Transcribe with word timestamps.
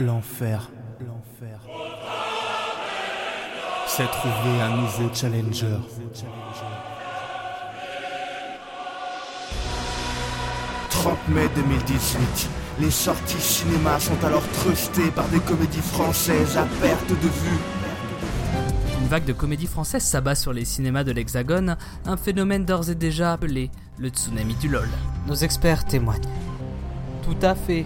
L'enfer, 0.00 0.70
l'enfer. 1.00 1.58
C'est 3.88 4.06
trouver 4.06 4.60
un 4.62 4.76
nouveau 4.76 5.12
challenger. 5.12 5.76
30 10.90 11.28
mai 11.30 11.48
2018. 11.56 12.48
Les 12.80 12.92
sorties 12.92 13.40
cinéma 13.40 13.98
sont 13.98 14.24
alors 14.24 14.46
trustées 14.52 15.10
par 15.10 15.26
des 15.30 15.40
comédies 15.40 15.78
françaises 15.80 16.56
à 16.56 16.64
perte 16.80 17.10
de 17.10 17.28
vue. 17.28 17.58
Une 19.00 19.08
vague 19.08 19.24
de 19.24 19.32
comédies 19.32 19.66
françaises 19.66 20.04
s'abat 20.04 20.36
sur 20.36 20.52
les 20.52 20.64
cinémas 20.64 21.02
de 21.02 21.10
l'Hexagone, 21.10 21.76
un 22.06 22.16
phénomène 22.16 22.64
d'ores 22.64 22.88
et 22.88 22.94
déjà 22.94 23.32
appelé 23.32 23.72
le 23.98 24.10
tsunami 24.10 24.54
du 24.54 24.68
LOL. 24.68 24.88
Nos 25.26 25.34
experts 25.34 25.86
témoignent. 25.86 26.22
Tout 27.24 27.36
à 27.42 27.56
fait. 27.56 27.84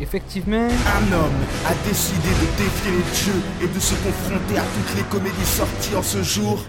Effectivement, 0.00 0.68
Un 0.68 1.12
homme 1.12 1.42
a 1.66 1.74
décidé 1.88 2.28
de 2.28 2.46
défier 2.56 2.92
les 2.92 3.02
dieux 3.16 3.42
et 3.62 3.66
de 3.66 3.80
se 3.80 3.94
confronter 3.96 4.56
à 4.58 4.62
toutes 4.62 4.94
les 4.96 5.02
comédies 5.02 5.44
sorties 5.44 5.96
en 5.96 6.02
ce 6.02 6.22
jour. 6.22 6.60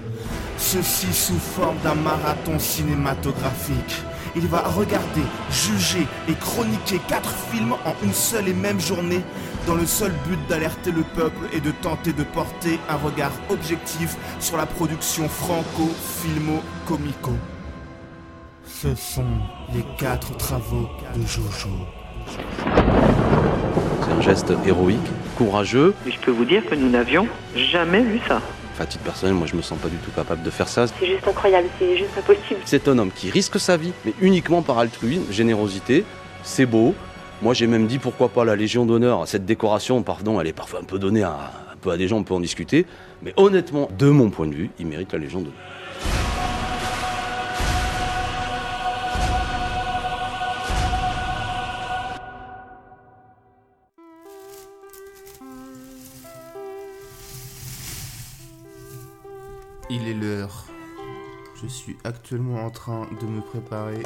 Ceci 0.57 1.13
sous 1.13 1.37
forme 1.37 1.77
d'un 1.83 1.93
marathon 1.95 2.57
cinématographique. 2.57 4.01
Il 4.35 4.47
va 4.47 4.61
regarder, 4.61 5.21
juger 5.51 6.07
et 6.27 6.33
chroniquer 6.33 6.99
quatre 7.07 7.31
films 7.51 7.73
en 7.73 7.93
une 8.03 8.13
seule 8.13 8.47
et 8.47 8.53
même 8.53 8.79
journée, 8.79 9.21
dans 9.67 9.75
le 9.75 9.85
seul 9.85 10.11
but 10.27 10.39
d'alerter 10.47 10.91
le 10.91 11.03
peuple 11.03 11.45
et 11.53 11.59
de 11.59 11.69
tenter 11.71 12.13
de 12.13 12.23
porter 12.23 12.79
un 12.89 12.95
regard 12.97 13.33
objectif 13.49 14.17
sur 14.39 14.57
la 14.57 14.65
production 14.65 15.29
franco-filmo-comico. 15.29 17.33
Ce 18.65 18.95
sont 18.95 19.37
les 19.73 19.85
quatre 19.97 20.35
travaux 20.37 20.89
de 21.15 21.21
Jojo. 21.25 21.69
C'est 24.09 24.15
un 24.15 24.21
geste 24.21 24.53
héroïque, 24.65 24.97
courageux. 25.37 25.93
Et 26.07 26.11
je 26.11 26.19
peux 26.19 26.31
vous 26.31 26.45
dire 26.45 26.65
que 26.65 26.73
nous 26.73 26.89
n'avions 26.89 27.27
jamais 27.55 28.01
vu 28.01 28.19
ça. 28.27 28.41
Enfin, 28.73 28.83
à 28.83 28.87
titre 28.87 29.03
personnel, 29.03 29.35
moi 29.35 29.45
je 29.45 29.55
me 29.55 29.61
sens 29.61 29.77
pas 29.77 29.87
du 29.87 29.97
tout 29.97 30.09
capable 30.09 30.41
de 30.41 30.49
faire 30.49 30.67
ça. 30.67 30.87
C'est 30.87 31.05
juste 31.05 31.27
incroyable, 31.27 31.67
c'est 31.77 31.95
juste 31.95 32.09
pas 32.11 32.21
possible. 32.21 32.59
C'est 32.65 32.87
un 32.87 32.97
homme 32.97 33.11
qui 33.13 33.29
risque 33.29 33.59
sa 33.59 33.77
vie, 33.77 33.93
mais 34.05 34.13
uniquement 34.19 34.63
par 34.63 34.79
altruisme, 34.79 35.31
générosité. 35.31 36.05
C'est 36.41 36.65
beau. 36.65 36.95
Moi 37.43 37.53
j'ai 37.53 37.67
même 37.67 37.85
dit 37.85 37.99
pourquoi 37.99 38.29
pas 38.29 38.45
la 38.45 38.55
Légion 38.55 38.87
d'honneur. 38.87 39.27
Cette 39.27 39.45
décoration, 39.45 40.01
pardon, 40.01 40.41
elle 40.41 40.47
est 40.47 40.53
parfois 40.53 40.79
un 40.79 40.85
peu 40.85 40.97
donnée 40.97 41.23
à, 41.23 41.51
un 41.71 41.77
peu 41.79 41.91
à 41.91 41.97
des 41.97 42.07
gens, 42.07 42.17
on 42.17 42.23
peut 42.23 42.33
en 42.33 42.39
discuter. 42.39 42.87
Mais 43.21 43.33
honnêtement, 43.37 43.89
de 43.95 44.09
mon 44.09 44.31
point 44.31 44.47
de 44.47 44.55
vue, 44.55 44.69
il 44.79 44.87
mérite 44.87 45.13
la 45.13 45.19
Légion 45.19 45.39
d'honneur. 45.39 45.53
Il 59.91 60.07
est 60.07 60.13
l'heure. 60.13 60.65
Je 61.61 61.65
suis 61.65 61.97
actuellement 62.03 62.63
en 62.63 62.69
train 62.69 63.07
de 63.19 63.25
me 63.25 63.41
préparer 63.41 64.03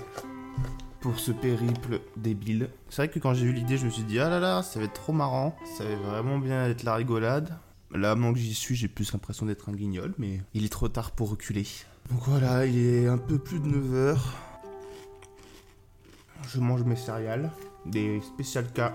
pour 1.01 1.19
ce 1.19 1.33
périple 1.33 1.99
débile. 2.15 2.69
C'est 2.89 3.01
vrai 3.01 3.09
que 3.09 3.19
quand 3.19 3.33
j'ai 3.33 3.45
eu 3.45 3.51
l'idée, 3.51 3.77
je 3.77 3.85
me 3.85 3.89
suis 3.89 4.03
dit 4.03 4.17
ah 4.17 4.29
là 4.29 4.39
là, 4.39 4.63
ça 4.63 4.79
va 4.79 4.85
être 4.85 4.93
trop 4.93 5.11
marrant, 5.11 5.57
ça 5.77 5.83
va 5.83 6.21
vraiment 6.21 6.39
bien 6.39 6.67
être 6.67 6.83
la 6.83 6.95
rigolade. 6.95 7.57
Là, 7.91 8.15
maintenant 8.15 8.33
que 8.33 8.39
j'y 8.39 8.55
suis, 8.55 8.75
j'ai 8.75 8.87
plus 8.87 9.11
l'impression 9.11 9.45
d'être 9.45 9.67
un 9.67 9.73
guignol, 9.73 10.13
mais 10.17 10.39
il 10.53 10.63
est 10.63 10.71
trop 10.71 10.87
tard 10.87 11.11
pour 11.11 11.29
reculer. 11.29 11.67
Donc 12.09 12.21
voilà, 12.23 12.65
il 12.65 12.77
est 12.77 13.07
un 13.07 13.17
peu 13.17 13.37
plus 13.37 13.59
de 13.59 13.67
9h. 13.67 14.17
Je 16.47 16.59
mange 16.59 16.83
mes 16.83 16.95
céréales, 16.95 17.51
des 17.85 18.21
spécial 18.21 18.65
K 18.71 18.93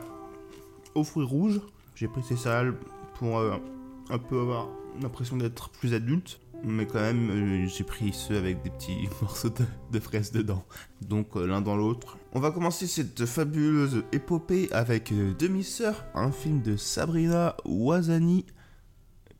aux 0.95 1.05
fruits 1.05 1.27
rouges. 1.27 1.61
J'ai 1.95 2.09
pris 2.09 2.23
ces 2.23 2.37
céréales 2.37 2.75
pour 3.17 3.39
euh, 3.39 3.57
un 4.09 4.19
peu 4.19 4.41
avoir 4.41 4.69
l'impression 5.01 5.37
d'être 5.37 5.69
plus 5.69 5.95
adulte. 5.95 6.41
Mais 6.65 6.87
quand 6.87 7.01
même, 7.01 7.31
euh, 7.31 7.67
j'ai 7.69 7.85
pris 7.85 8.13
ceux 8.13 8.37
avec 8.37 8.63
des 8.63 8.71
petits 8.71 9.09
morceaux 9.23 9.49
de, 9.51 9.65
de 9.93 10.01
fraises 10.01 10.33
dedans. 10.33 10.65
Donc 11.01 11.37
euh, 11.37 11.47
l'un 11.47 11.61
dans 11.61 11.77
l'autre. 11.77 12.19
On 12.33 12.41
va 12.41 12.51
commencer 12.51 12.87
cette 12.87 13.25
fabuleuse 13.27 14.03
épopée 14.13 14.69
avec 14.73 15.13
euh, 15.13 15.35
Demi-sœur, 15.39 16.05
un 16.15 16.33
film 16.33 16.61
de 16.63 16.77
Sabrina 16.77 17.57
Ouazani. 17.65 18.45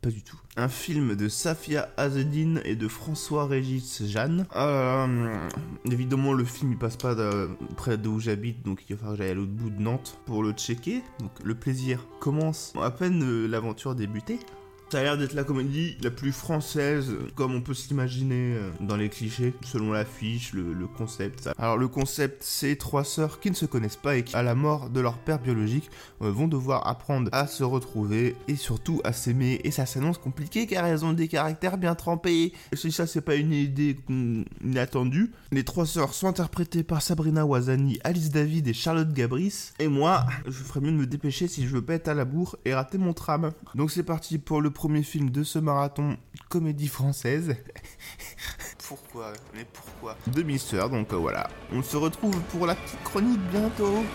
Pas 0.01 0.11
du 0.11 0.23
tout. 0.23 0.39
Un 0.55 0.69
film 0.69 1.15
de 1.17 1.27
Safia 1.27 1.89
Azedine 1.97 2.61
et 2.63 2.77
de 2.77 2.87
François-Régis 2.87 4.05
Jeanne. 4.05 4.45
Évidemment, 5.91 6.31
le 6.31 6.45
film 6.45 6.71
il 6.71 6.77
passe 6.77 6.95
pas 6.95 7.15
de- 7.15 7.49
près 7.75 7.97
d'où 7.97 8.17
j'habite, 8.19 8.63
donc 8.63 8.83
il 8.89 8.95
va 8.95 8.99
falloir 8.99 9.17
que 9.17 9.23
j'aille 9.23 9.31
à 9.31 9.35
l'autre 9.35 9.51
bout 9.51 9.69
de 9.69 9.81
Nantes 9.81 10.17
pour 10.25 10.41
le 10.41 10.53
checker. 10.53 11.01
Donc 11.19 11.31
le 11.43 11.53
plaisir 11.53 12.07
commence 12.21 12.71
à 12.81 12.91
peine 12.91 13.45
l'aventure 13.47 13.93
débutée. 13.93 14.39
Ça 14.91 15.01
a 15.01 15.03
l'air 15.03 15.17
d'être 15.19 15.33
la 15.33 15.43
comédie 15.43 15.95
la 16.01 16.09
plus 16.09 16.31
française, 16.31 17.11
comme 17.35 17.53
on 17.53 17.61
peut 17.61 17.75
s'imaginer 17.75 18.55
euh, 18.55 18.71
dans 18.79 18.95
les 18.95 19.09
clichés, 19.09 19.53
selon 19.63 19.91
l'affiche, 19.91 20.53
le, 20.53 20.87
concept. 20.87 21.47
Alors 21.59 21.77
le 21.77 21.87
concept, 21.87 22.41
c'est 22.41 22.75
trois 22.75 23.03
sœurs 23.03 23.39
qui 23.39 23.51
ne 23.51 23.55
se 23.55 23.67
connaissent 23.67 23.97
pas 23.97 24.15
et 24.15 24.23
qui, 24.23 24.35
à 24.35 24.41
la 24.41 24.55
mort 24.55 24.89
de 24.89 24.99
leur 24.99 25.19
père 25.19 25.37
biologique, 25.37 25.91
euh, 26.23 26.31
vont 26.31 26.47
devoir 26.47 26.87
apprendre 26.87 27.29
à 27.33 27.45
se 27.45 27.63
retrouver 27.63 28.35
et 28.47 28.55
surtout 28.55 28.99
à 29.03 29.13
s'aimer. 29.13 29.61
Et 29.63 29.69
ça 29.69 29.85
s'annonce 29.85 30.17
compliqué 30.17 30.65
car 30.65 30.87
elles 30.87 31.05
ont 31.05 31.13
des 31.13 31.27
caractères 31.27 31.77
bien 31.77 31.93
trempés. 31.93 32.53
Et 32.71 32.75
si 32.75 32.91
ça, 32.91 33.05
c'est 33.05 33.21
pas 33.21 33.35
une 33.35 33.53
idée 33.53 33.95
mm, 34.07 34.41
inattendue, 34.65 35.31
les 35.51 35.63
trois 35.63 35.85
sœurs 35.85 36.15
sont 36.15 36.25
interprétées 36.25 36.81
par 36.81 37.03
Sabrina 37.03 37.45
Ouazani, 37.45 37.99
Alice 38.03 38.31
David 38.31 38.67
et 38.67 38.73
Charlotte 38.73 39.13
Gabris. 39.13 39.69
Et 39.77 39.87
moi, 39.87 40.25
je 40.47 40.51
ferais 40.63 40.81
mieux 40.81 40.91
de 40.91 40.97
me 40.97 41.05
dépêcher 41.05 41.47
si 41.47 41.67
je 41.67 41.75
veux 41.75 41.83
pas 41.83 41.93
être 41.93 42.07
à 42.07 42.15
la 42.15 42.25
bourre 42.25 42.57
et 42.65 42.73
rater 42.73 42.97
mon 42.97 43.13
tram. 43.13 43.51
Donc 43.75 43.91
c'est 43.91 44.01
parti 44.01 44.39
pour 44.39 44.61
le 44.61 44.71
premier 44.79 45.03
film 45.03 45.29
de 45.29 45.43
ce 45.43 45.59
marathon 45.59 46.15
comédie 46.47 46.87
française. 46.87 47.53
pourquoi? 48.87 49.33
Mais 49.53 49.65
pourquoi? 49.65 50.15
Demi-sœur, 50.27 50.89
donc 50.89 51.11
euh, 51.11 51.17
voilà. 51.17 51.49
On 51.73 51.83
se 51.83 51.97
retrouve 51.97 52.39
pour 52.43 52.65
la 52.65 52.75
petite 52.75 53.03
chronique 53.03 53.41
bientôt. 53.51 54.05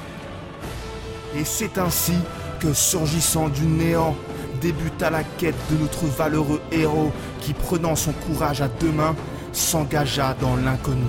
Et 1.36 1.44
c'est 1.44 1.76
ainsi 1.76 2.14
que, 2.60 2.72
surgissant 2.72 3.50
du 3.50 3.66
néant, 3.66 4.16
débuta 4.62 5.10
la 5.10 5.22
quête 5.22 5.54
de 5.70 5.76
notre 5.76 6.06
valeureux 6.06 6.62
héros 6.72 7.12
qui, 7.42 7.52
prenant 7.52 7.94
son 7.94 8.12
courage 8.12 8.62
à 8.62 8.68
deux 8.68 8.92
mains, 8.92 9.14
s'engagea 9.52 10.32
dans 10.40 10.56
l'inconnu. 10.56 11.04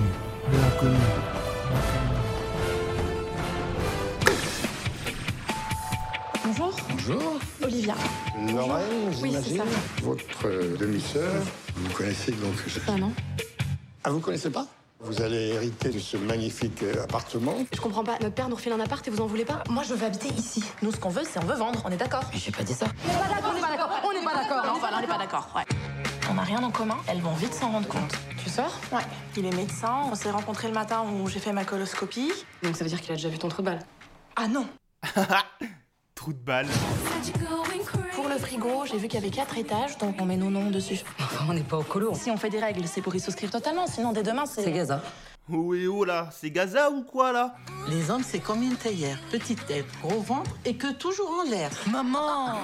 L'inconnu. 0.52 0.98
Bonjour, 7.06 7.34
Olivia. 7.62 7.94
Lorraine, 8.52 8.84
Oui, 9.22 9.30
c'est 9.32 9.50
j'imagine. 9.50 9.56
ça. 9.58 9.64
Votre 10.02 10.46
euh, 10.46 10.76
demi-sœur, 10.76 11.32
vous 11.76 11.92
connaissez 11.94 12.32
donc. 12.32 12.54
Ah 12.88 12.92
non 12.96 13.12
Ah, 14.02 14.10
vous 14.10 14.18
connaissez 14.18 14.50
pas? 14.50 14.66
Vous 15.00 15.22
allez 15.22 15.48
hériter 15.50 15.90
de 15.90 16.00
ce 16.00 16.16
magnifique 16.16 16.82
euh, 16.82 17.04
appartement. 17.04 17.54
Je 17.72 17.80
comprends 17.80 18.02
pas. 18.02 18.18
Notre 18.20 18.34
père 18.34 18.48
nous 18.48 18.56
refile 18.56 18.72
un 18.72 18.80
appart 18.80 19.06
et 19.06 19.10
vous 19.10 19.20
en 19.20 19.26
voulez 19.26 19.44
pas? 19.44 19.62
Moi, 19.70 19.84
je 19.84 19.94
veux 19.94 20.04
habiter 20.04 20.28
ici. 20.36 20.64
Nous, 20.82 20.90
ce 20.90 20.96
qu'on 20.96 21.10
veut, 21.10 21.22
c'est 21.24 21.38
on 21.38 21.46
veut 21.46 21.54
vendre. 21.54 21.80
On 21.84 21.90
est 21.90 21.96
d'accord? 21.96 22.24
Mais 22.32 22.38
j'ai 22.40 22.50
pas 22.50 22.64
dit 22.64 22.74
ça. 22.74 22.86
On 23.04 23.54
n'est 23.54 23.60
pas 23.60 23.68
d'accord. 23.70 23.90
On 24.04 24.12
n'est 24.12 24.24
pas 24.24 24.34
d'accord. 24.34 24.64
Non, 24.66 24.72
enfin, 24.76 24.88
on 24.96 25.00
n'est 25.00 25.06
pas 25.06 25.18
d'accord. 25.18 25.48
Ouais. 25.54 25.62
On 26.28 26.34
n'a 26.34 26.42
rien 26.42 26.62
en 26.64 26.70
commun. 26.72 26.96
Elles 27.06 27.20
vont 27.20 27.34
vite 27.34 27.54
s'en 27.54 27.70
rendre 27.70 27.86
compte. 27.86 28.14
Tu 28.42 28.50
sors? 28.50 28.80
Ouais. 28.90 29.02
Il 29.36 29.46
est 29.46 29.54
médecin. 29.54 30.00
On 30.10 30.14
s'est 30.16 30.30
rencontrés 30.30 30.66
le 30.68 30.74
matin 30.74 31.04
où 31.04 31.28
j'ai 31.28 31.38
fait 31.38 31.52
ma 31.52 31.64
coloscopie. 31.64 32.32
Donc 32.64 32.74
ça 32.76 32.82
veut 32.82 32.90
dire 32.90 33.00
qu'il 33.00 33.12
a 33.12 33.16
déjà 33.16 33.28
vu 33.28 33.38
ton 33.38 33.48
trou 33.48 33.62
de 33.62 33.66
balle? 33.66 33.80
Ah 34.34 34.48
non 34.48 34.66
Trou 36.16 36.32
de 36.32 36.38
balle. 36.38 36.66
Pour 38.14 38.28
le 38.28 38.38
frigo, 38.38 38.86
j'ai 38.86 38.96
vu 38.96 39.06
qu'il 39.06 39.20
y 39.20 39.22
avait 39.22 39.30
quatre 39.30 39.56
étages, 39.58 39.98
donc 39.98 40.16
on 40.18 40.24
met 40.24 40.38
nos 40.38 40.48
noms 40.50 40.70
dessus. 40.70 41.00
Enfin, 41.20 41.44
on 41.50 41.52
n'est 41.52 41.60
pas 41.62 41.76
au 41.76 41.82
colo. 41.82 42.14
Si 42.14 42.30
on 42.30 42.38
fait 42.38 42.48
des 42.48 42.58
règles, 42.58 42.88
c'est 42.88 43.02
pour 43.02 43.14
y 43.14 43.20
souscrire 43.20 43.50
totalement. 43.50 43.86
Sinon, 43.86 44.12
dès 44.12 44.22
demain, 44.22 44.46
c'est. 44.46 44.64
C'est 44.64 44.72
Gaza. 44.72 45.02
Oui, 45.48 45.86
oh 45.86 46.04
là, 46.04 46.30
c'est 46.32 46.50
Gaza 46.50 46.90
ou 46.90 47.02
quoi 47.02 47.32
là? 47.32 47.54
Les 47.88 48.10
hommes, 48.10 48.24
c'est 48.26 48.40
comme 48.40 48.62
une 48.62 48.76
théière. 48.76 49.20
Petite 49.30 49.64
tête, 49.66 49.84
gros 50.02 50.20
ventre 50.20 50.50
et 50.64 50.76
que 50.76 50.90
toujours 50.92 51.30
en 51.30 51.48
l'air. 51.48 51.70
Maman 51.92 52.56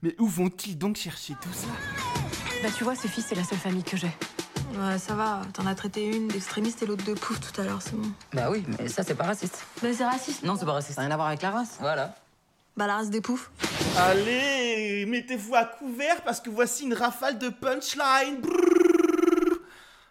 Mais 0.00 0.14
où 0.20 0.28
vont-ils 0.28 0.78
donc 0.78 0.96
chercher 0.96 1.34
tout 1.42 1.52
ça? 1.52 1.66
Bah 2.62 2.68
tu 2.74 2.84
vois, 2.84 2.94
Sophie, 2.94 3.20
c'est 3.20 3.34
la 3.34 3.44
seule 3.44 3.58
famille 3.58 3.82
que 3.82 3.96
j'ai. 3.96 4.12
Ouais, 4.76 4.98
ça 4.98 5.14
va. 5.14 5.42
T'en 5.52 5.66
as 5.66 5.74
traité 5.74 6.04
une 6.04 6.28
d'extrémiste 6.28 6.82
et 6.82 6.86
l'autre 6.86 7.04
de 7.04 7.14
pouf 7.14 7.38
tout 7.40 7.60
à 7.60 7.64
l'heure, 7.64 7.80
c'est 7.80 7.94
bon. 7.94 8.10
Bah 8.32 8.50
oui, 8.50 8.64
mais 8.78 8.88
ça, 8.88 9.02
c'est 9.02 9.14
pas 9.14 9.24
raciste. 9.24 9.64
Bah, 9.82 9.88
c'est 9.96 10.04
raciste. 10.04 10.42
Non, 10.42 10.56
c'est 10.58 10.66
pas 10.66 10.72
raciste. 10.72 10.94
Ça 10.94 11.02
n'a 11.02 11.06
rien 11.08 11.14
à 11.14 11.16
voir 11.16 11.28
avec 11.28 11.42
la 11.42 11.50
race. 11.50 11.76
Voilà. 11.80 12.14
Bah, 12.76 12.86
la 12.86 12.96
race 12.96 13.10
des 13.10 13.20
poufs. 13.20 13.50
Allez, 13.96 15.06
mettez-vous 15.06 15.54
à 15.54 15.64
couvert 15.64 16.22
parce 16.22 16.40
que 16.40 16.50
voici 16.50 16.84
une 16.84 16.94
rafale 16.94 17.38
de 17.38 17.48
punchline. 17.48 18.40
Brrr. 18.40 18.83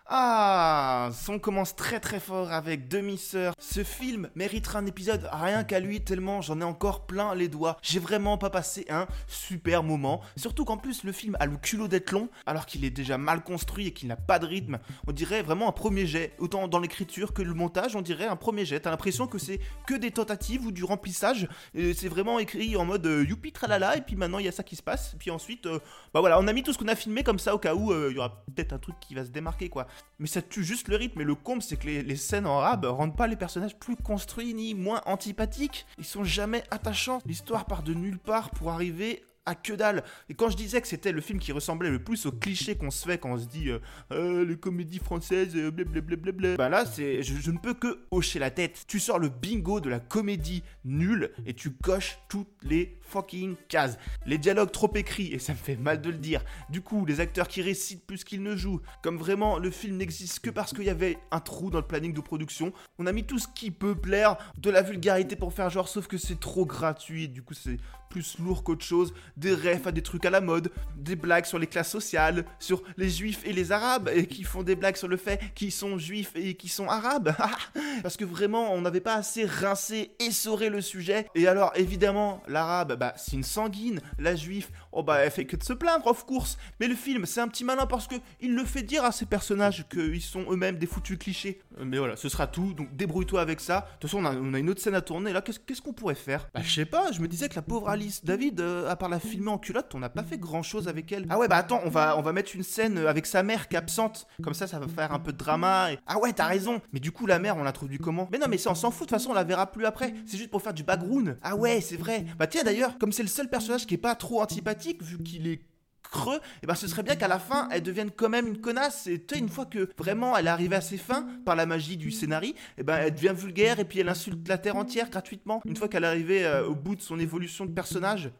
Ah, 0.05 1.11
on 1.29 1.39
commence 1.39 1.77
très 1.77 2.01
très 2.01 2.19
fort 2.19 2.51
avec 2.51 2.89
Demi-Sœur. 2.89 3.53
Ce 3.57 3.85
film 3.85 4.29
mériterait 4.35 4.79
un 4.79 4.85
épisode 4.85 5.29
rien 5.31 5.63
qu'à 5.63 5.79
lui 5.79 6.01
tellement 6.01 6.41
j'en 6.41 6.59
ai 6.59 6.63
encore 6.65 7.05
plein 7.05 7.33
les 7.35 7.47
doigts. 7.47 7.77
J'ai 7.81 7.99
vraiment 7.99 8.37
pas 8.37 8.49
passé 8.49 8.85
un 8.89 9.07
super 9.27 9.81
moment. 9.81 10.19
Surtout 10.35 10.65
qu'en 10.65 10.75
plus 10.75 11.05
le 11.05 11.13
film 11.13 11.37
a 11.39 11.45
le 11.45 11.55
culot 11.55 11.87
d'être 11.87 12.11
long 12.11 12.27
alors 12.45 12.65
qu'il 12.65 12.83
est 12.83 12.89
déjà 12.89 13.17
mal 13.17 13.43
construit 13.43 13.87
et 13.87 13.93
qu'il 13.93 14.09
n'a 14.09 14.17
pas 14.17 14.39
de 14.39 14.45
rythme. 14.45 14.77
On 15.07 15.13
dirait 15.13 15.41
vraiment 15.41 15.69
un 15.69 15.71
premier 15.71 16.05
jet. 16.05 16.33
Autant 16.37 16.67
dans 16.67 16.79
l'écriture 16.79 17.33
que 17.33 17.41
le 17.41 17.53
montage, 17.53 17.95
on 17.95 18.01
dirait 18.01 18.27
un 18.27 18.35
premier 18.35 18.65
jet. 18.65 18.81
T'as 18.81 18.91
l'impression 18.91 19.25
que 19.25 19.37
c'est 19.37 19.61
que 19.87 19.95
des 19.95 20.11
tentatives 20.11 20.65
ou 20.65 20.73
du 20.73 20.83
remplissage. 20.83 21.47
C'est 21.73 22.09
vraiment 22.09 22.39
écrit 22.39 22.75
en 22.75 22.83
mode 22.83 23.05
euh, 23.07 23.25
tralala 23.53 23.95
et 23.95 24.01
puis 24.01 24.17
maintenant 24.17 24.39
il 24.39 24.45
y 24.45 24.49
a 24.49 24.51
ça 24.51 24.63
qui 24.63 24.75
se 24.75 24.83
passe. 24.83 25.15
Puis 25.17 25.31
ensuite, 25.31 25.65
euh, 25.65 25.79
bah 26.13 26.19
voilà, 26.19 26.39
on 26.41 26.47
a 26.47 26.53
mis 26.53 26.61
tout 26.61 26.73
ce 26.73 26.77
qu'on 26.77 26.89
a 26.89 26.95
filmé 26.95 27.23
comme 27.23 27.39
ça 27.39 27.55
au 27.55 27.57
cas 27.57 27.73
où 27.73 27.93
euh, 27.93 28.09
il 28.11 28.15
y 28.15 28.19
aura 28.19 28.43
peut-être 28.53 28.73
un 28.73 28.79
truc 28.79 28.95
qui 28.99 29.15
va 29.15 29.23
se 29.23 29.29
démarquer 29.29 29.69
quoi 29.69 29.87
mais 30.19 30.27
ça 30.27 30.41
tue 30.41 30.63
juste 30.63 30.87
le 30.87 30.95
rythme. 30.95 31.21
Et 31.21 31.25
le 31.25 31.35
comble, 31.35 31.61
c'est 31.61 31.77
que 31.77 31.87
les, 31.87 32.15
scènes 32.15 32.45
en 32.45 32.59
rab 32.59 32.85
rendent 32.85 33.15
pas 33.15 33.27
les 33.27 33.35
personnages 33.35 33.77
plus 33.77 33.95
construits 33.95 34.53
ni 34.53 34.73
moins 34.73 35.01
antipathiques. 35.05 35.85
Ils 35.97 36.05
sont 36.05 36.23
jamais 36.23 36.63
attachants. 36.71 37.21
L'histoire 37.25 37.65
part 37.65 37.83
de 37.83 37.93
nulle 37.93 38.19
part 38.19 38.51
pour 38.51 38.71
arriver 38.71 39.23
à 39.45 39.55
que 39.55 39.73
dalle. 39.73 40.03
Et 40.29 40.33
quand 40.33 40.49
je 40.49 40.57
disais 40.57 40.81
que 40.81 40.87
c'était 40.87 41.11
le 41.11 41.21
film 41.21 41.39
qui 41.39 41.51
ressemblait 41.51 41.89
le 41.89 42.03
plus 42.03 42.25
au 42.25 42.31
cliché 42.31 42.75
qu'on 42.75 42.91
se 42.91 43.05
fait 43.05 43.17
quand 43.17 43.31
on 43.31 43.37
se 43.37 43.47
dit 43.47 43.69
euh, 43.69 43.79
euh 44.11 44.45
les 44.45 44.57
comédies 44.57 44.99
françaises, 44.99 45.55
euh, 45.55 45.71
blablabla, 45.71 46.57
bah 46.57 46.69
là, 46.69 46.85
c'est, 46.85 47.23
je, 47.23 47.51
ne 47.51 47.57
peux 47.57 47.73
que 47.73 48.05
hocher 48.11 48.39
la 48.39 48.51
tête. 48.51 48.85
Tu 48.87 48.99
sors 48.99 49.19
le 49.19 49.29
bingo 49.29 49.79
de 49.79 49.89
la 49.89 49.99
comédie 49.99 50.63
nulle 50.85 51.31
et 51.45 51.53
tu 51.53 51.71
coches 51.71 52.19
toutes 52.29 52.47
les 52.63 52.97
fucking 53.01 53.55
cases. 53.67 53.97
Les 54.25 54.37
dialogues 54.37 54.71
trop 54.71 54.91
écrits, 54.95 55.33
et 55.33 55.39
ça 55.39 55.53
me 55.53 55.57
fait 55.57 55.75
mal 55.75 56.01
de 56.01 56.09
le 56.09 56.17
dire. 56.17 56.43
Du 56.69 56.81
coup, 56.81 57.05
les 57.05 57.19
acteurs 57.19 57.47
qui 57.47 57.61
récitent 57.61 58.05
plus 58.05 58.23
qu'ils 58.23 58.41
ne 58.41 58.55
jouent. 58.55 58.81
Comme 59.01 59.17
vraiment, 59.17 59.59
le 59.59 59.71
film 59.71 59.97
n'existe 59.97 60.39
que 60.39 60.49
parce 60.49 60.73
qu'il 60.73 60.85
y 60.85 60.89
avait 60.89 61.17
un 61.31 61.39
trou 61.39 61.69
dans 61.69 61.79
le 61.79 61.85
planning 61.85 62.13
de 62.13 62.21
production. 62.21 62.73
On 62.97 63.05
a 63.05 63.11
mis 63.11 63.23
tout 63.23 63.39
ce 63.39 63.47
qui 63.53 63.71
peut 63.71 63.95
plaire, 63.95 64.37
de 64.57 64.69
la 64.69 64.81
vulgarité 64.81 65.35
pour 65.35 65.53
faire 65.53 65.69
genre, 65.69 65.87
sauf 65.87 66.07
que 66.07 66.17
c'est 66.17 66.39
trop 66.39 66.65
gratuit. 66.65 67.27
Du 67.27 67.43
coup, 67.43 67.53
c'est 67.53 67.77
plus 68.09 68.37
lourd 68.37 68.63
qu'autre 68.63 68.85
chose, 68.85 69.13
des 69.37 69.53
refs 69.53 69.87
à 69.87 69.91
des 69.91 70.01
trucs 70.01 70.25
à 70.25 70.29
la 70.29 70.41
mode, 70.41 70.71
des 70.95 71.15
blagues 71.15 71.45
sur 71.45 71.59
les 71.59 71.67
classes 71.67 71.89
sociales, 71.89 72.45
sur 72.59 72.83
les 72.97 73.09
juifs 73.09 73.41
et 73.45 73.53
les 73.53 73.71
arabes, 73.71 74.09
et 74.13 74.27
qui 74.27 74.43
font 74.43 74.63
des 74.63 74.75
blagues 74.75 74.95
sur 74.95 75.07
le 75.07 75.17
fait 75.17 75.39
qu'ils 75.55 75.71
sont 75.71 75.97
juifs 75.97 76.31
et 76.35 76.55
qui 76.55 76.69
sont 76.69 76.87
arabes. 76.87 77.35
Parce 78.03 78.17
que 78.17 78.25
vraiment, 78.25 78.73
on 78.73 78.81
n'avait 78.81 79.01
pas 79.01 79.15
assez 79.15 79.45
rincé, 79.45 80.11
essoré 80.19 80.69
le 80.69 80.81
sujet. 80.81 81.27
Et 81.35 81.47
alors, 81.47 81.71
évidemment, 81.75 82.43
l'arabe, 82.47 82.97
bah, 82.97 83.13
c'est 83.17 83.33
une 83.33 83.43
sanguine. 83.43 83.99
La 84.19 84.35
juive, 84.35 84.69
oh 84.93 85.03
bah, 85.03 85.19
elle 85.19 85.31
fait 85.31 85.45
que 85.45 85.55
de 85.55 85.63
se 85.63 85.73
plaindre, 85.73 86.07
of 86.07 86.25
course. 86.25 86.57
Mais 86.79 86.87
le 86.87 86.95
film, 86.95 87.25
c'est 87.25 87.41
un 87.41 87.47
petit 87.47 87.63
malin 87.63 87.85
parce 87.85 88.07
que 88.07 88.15
il 88.41 88.55
le 88.55 88.63
fait 88.63 88.83
dire 88.83 89.03
à 89.03 89.11
ces 89.11 89.25
personnages 89.25 89.85
qu'ils 89.89 90.21
sont 90.21 90.45
eux-mêmes 90.49 90.77
des 90.77 90.87
foutus 90.87 91.17
clichés. 91.17 91.59
Euh, 91.79 91.83
mais 91.85 91.97
voilà, 91.97 92.15
ce 92.15 92.29
sera 92.29 92.47
tout, 92.47 92.73
donc 92.73 92.95
débrouille-toi 92.95 93.41
avec 93.41 93.59
ça. 93.59 93.81
De 93.81 93.99
toute 93.99 94.09
façon, 94.09 94.23
on 94.23 94.53
a, 94.53 94.59
une 94.59 94.69
autre 94.69 94.81
scène 94.81 94.95
à 94.95 95.01
tourner 95.01 95.33
là, 95.33 95.41
qu'est-ce 95.41 95.81
qu'on 95.81 95.93
pourrait 95.93 96.15
faire? 96.15 96.49
Bah, 96.53 96.61
je 96.63 96.73
sais 96.73 96.85
pas, 96.85 97.11
je 97.11 97.21
me 97.21 97.27
disais 97.27 97.49
que 97.49 97.55
la 97.55 97.61
pauvre 97.61 97.89
Alice 97.89 98.23
David, 98.23 98.61
euh, 98.61 98.89
à 98.89 98.95
part 98.95 99.09
la 99.09 99.19
filmer 99.19 99.51
en 99.51 99.57
culotte, 99.57 99.93
on 99.95 99.99
n'a 99.99 100.09
pas 100.09 100.23
fait 100.23 100.37
grand 100.37 100.63
chose 100.63 100.87
avec 100.87 101.11
elle. 101.11 101.25
Ah 101.29 101.37
ouais, 101.37 101.47
bah 101.47 101.57
attends, 101.57 101.81
on 101.85 101.89
va, 101.89 102.17
on 102.17 102.21
va 102.21 102.33
mettre 102.33 102.55
une 102.55 102.63
scène 102.63 102.97
euh, 102.97 103.09
avec 103.09 103.25
sa 103.25 103.43
mère 103.43 103.67
qui 103.67 103.75
est 103.75 103.79
absente. 103.79 104.27
Comme 104.41 104.53
ça, 104.53 104.67
ça 104.67 104.79
va 104.79 104.87
faire 104.87 105.13
un 105.13 105.19
peu 105.19 105.31
de 105.31 105.37
drama. 105.37 105.89
Ah 106.07 106.17
ouais, 106.19 106.33
t'as 106.33 106.47
raison. 106.47 106.81
Mais 106.91 106.99
du 106.99 107.11
coup, 107.11 107.25
la 107.25 107.39
mère, 107.39 107.57
on 107.57 107.63
l'introduit 107.63 107.97
comment? 107.97 108.27
Mais 108.31 108.37
non, 108.37 108.47
mais 108.49 108.57
ça, 108.57 108.71
on 108.71 108.75
s'en 108.75 108.91
fout. 108.91 109.07
De 109.07 109.09
toute 109.09 109.19
façon, 109.19 109.31
on 109.31 109.33
la 109.33 109.43
verra 109.43 109.71
plus 109.71 109.85
après. 109.85 110.13
C'est 110.25 110.37
juste 110.37 110.51
pour 110.51 110.61
faire 110.61 110.73
du 110.73 110.83
background. 110.83 111.37
Ah 111.41 111.55
ouais, 111.55 111.81
c'est 111.81 111.97
vrai. 111.97 112.25
Bah 112.37 112.47
tiens, 112.47 112.63
d'ailleurs, 112.63 112.97
comme 112.97 113.11
c'est 113.11 113.23
le 113.23 113.29
seul 113.29 113.49
personnage 113.49 113.85
qui 113.85 113.95
est 113.95 113.97
pas 113.97 114.15
trop 114.15 114.41
antipathique, 114.41 114.82
vu 115.01 115.21
qu'il 115.23 115.47
est 115.47 115.61
creux, 116.03 116.35
et 116.35 116.63
eh 116.63 116.67
ben 116.67 116.75
ce 116.75 116.87
serait 116.87 117.01
bien 117.01 117.15
qu'à 117.15 117.27
la 117.27 117.39
fin 117.39 117.67
elle 117.71 117.81
devienne 117.81 118.11
quand 118.11 118.29
même 118.29 118.47
une 118.47 118.59
connasse. 118.59 119.07
Et 119.07 119.25
une 119.35 119.49
fois 119.49 119.65
que 119.65 119.89
vraiment 119.97 120.37
elle 120.37 120.47
est 120.47 120.49
arrivée 120.49 120.75
à 120.75 120.81
ses 120.81 120.97
fins 120.97 121.27
par 121.45 121.55
la 121.55 121.65
magie 121.65 121.97
du 121.97 122.11
scénario, 122.11 122.51
et 122.51 122.55
eh 122.79 122.83
ben 122.83 122.97
elle 122.97 123.13
devient 123.13 123.33
vulgaire 123.35 123.79
et 123.79 123.85
puis 123.85 123.99
elle 123.99 124.09
insulte 124.09 124.47
la 124.47 124.57
terre 124.57 124.75
entière 124.75 125.09
gratuitement. 125.09 125.61
Une 125.65 125.75
fois 125.75 125.87
qu'elle 125.87 126.03
est 126.03 126.07
arrivée 126.07 126.45
euh, 126.45 126.67
au 126.67 126.75
bout 126.75 126.95
de 126.95 127.01
son 127.01 127.19
évolution 127.19 127.65
de 127.65 127.71
personnage, 127.71 128.31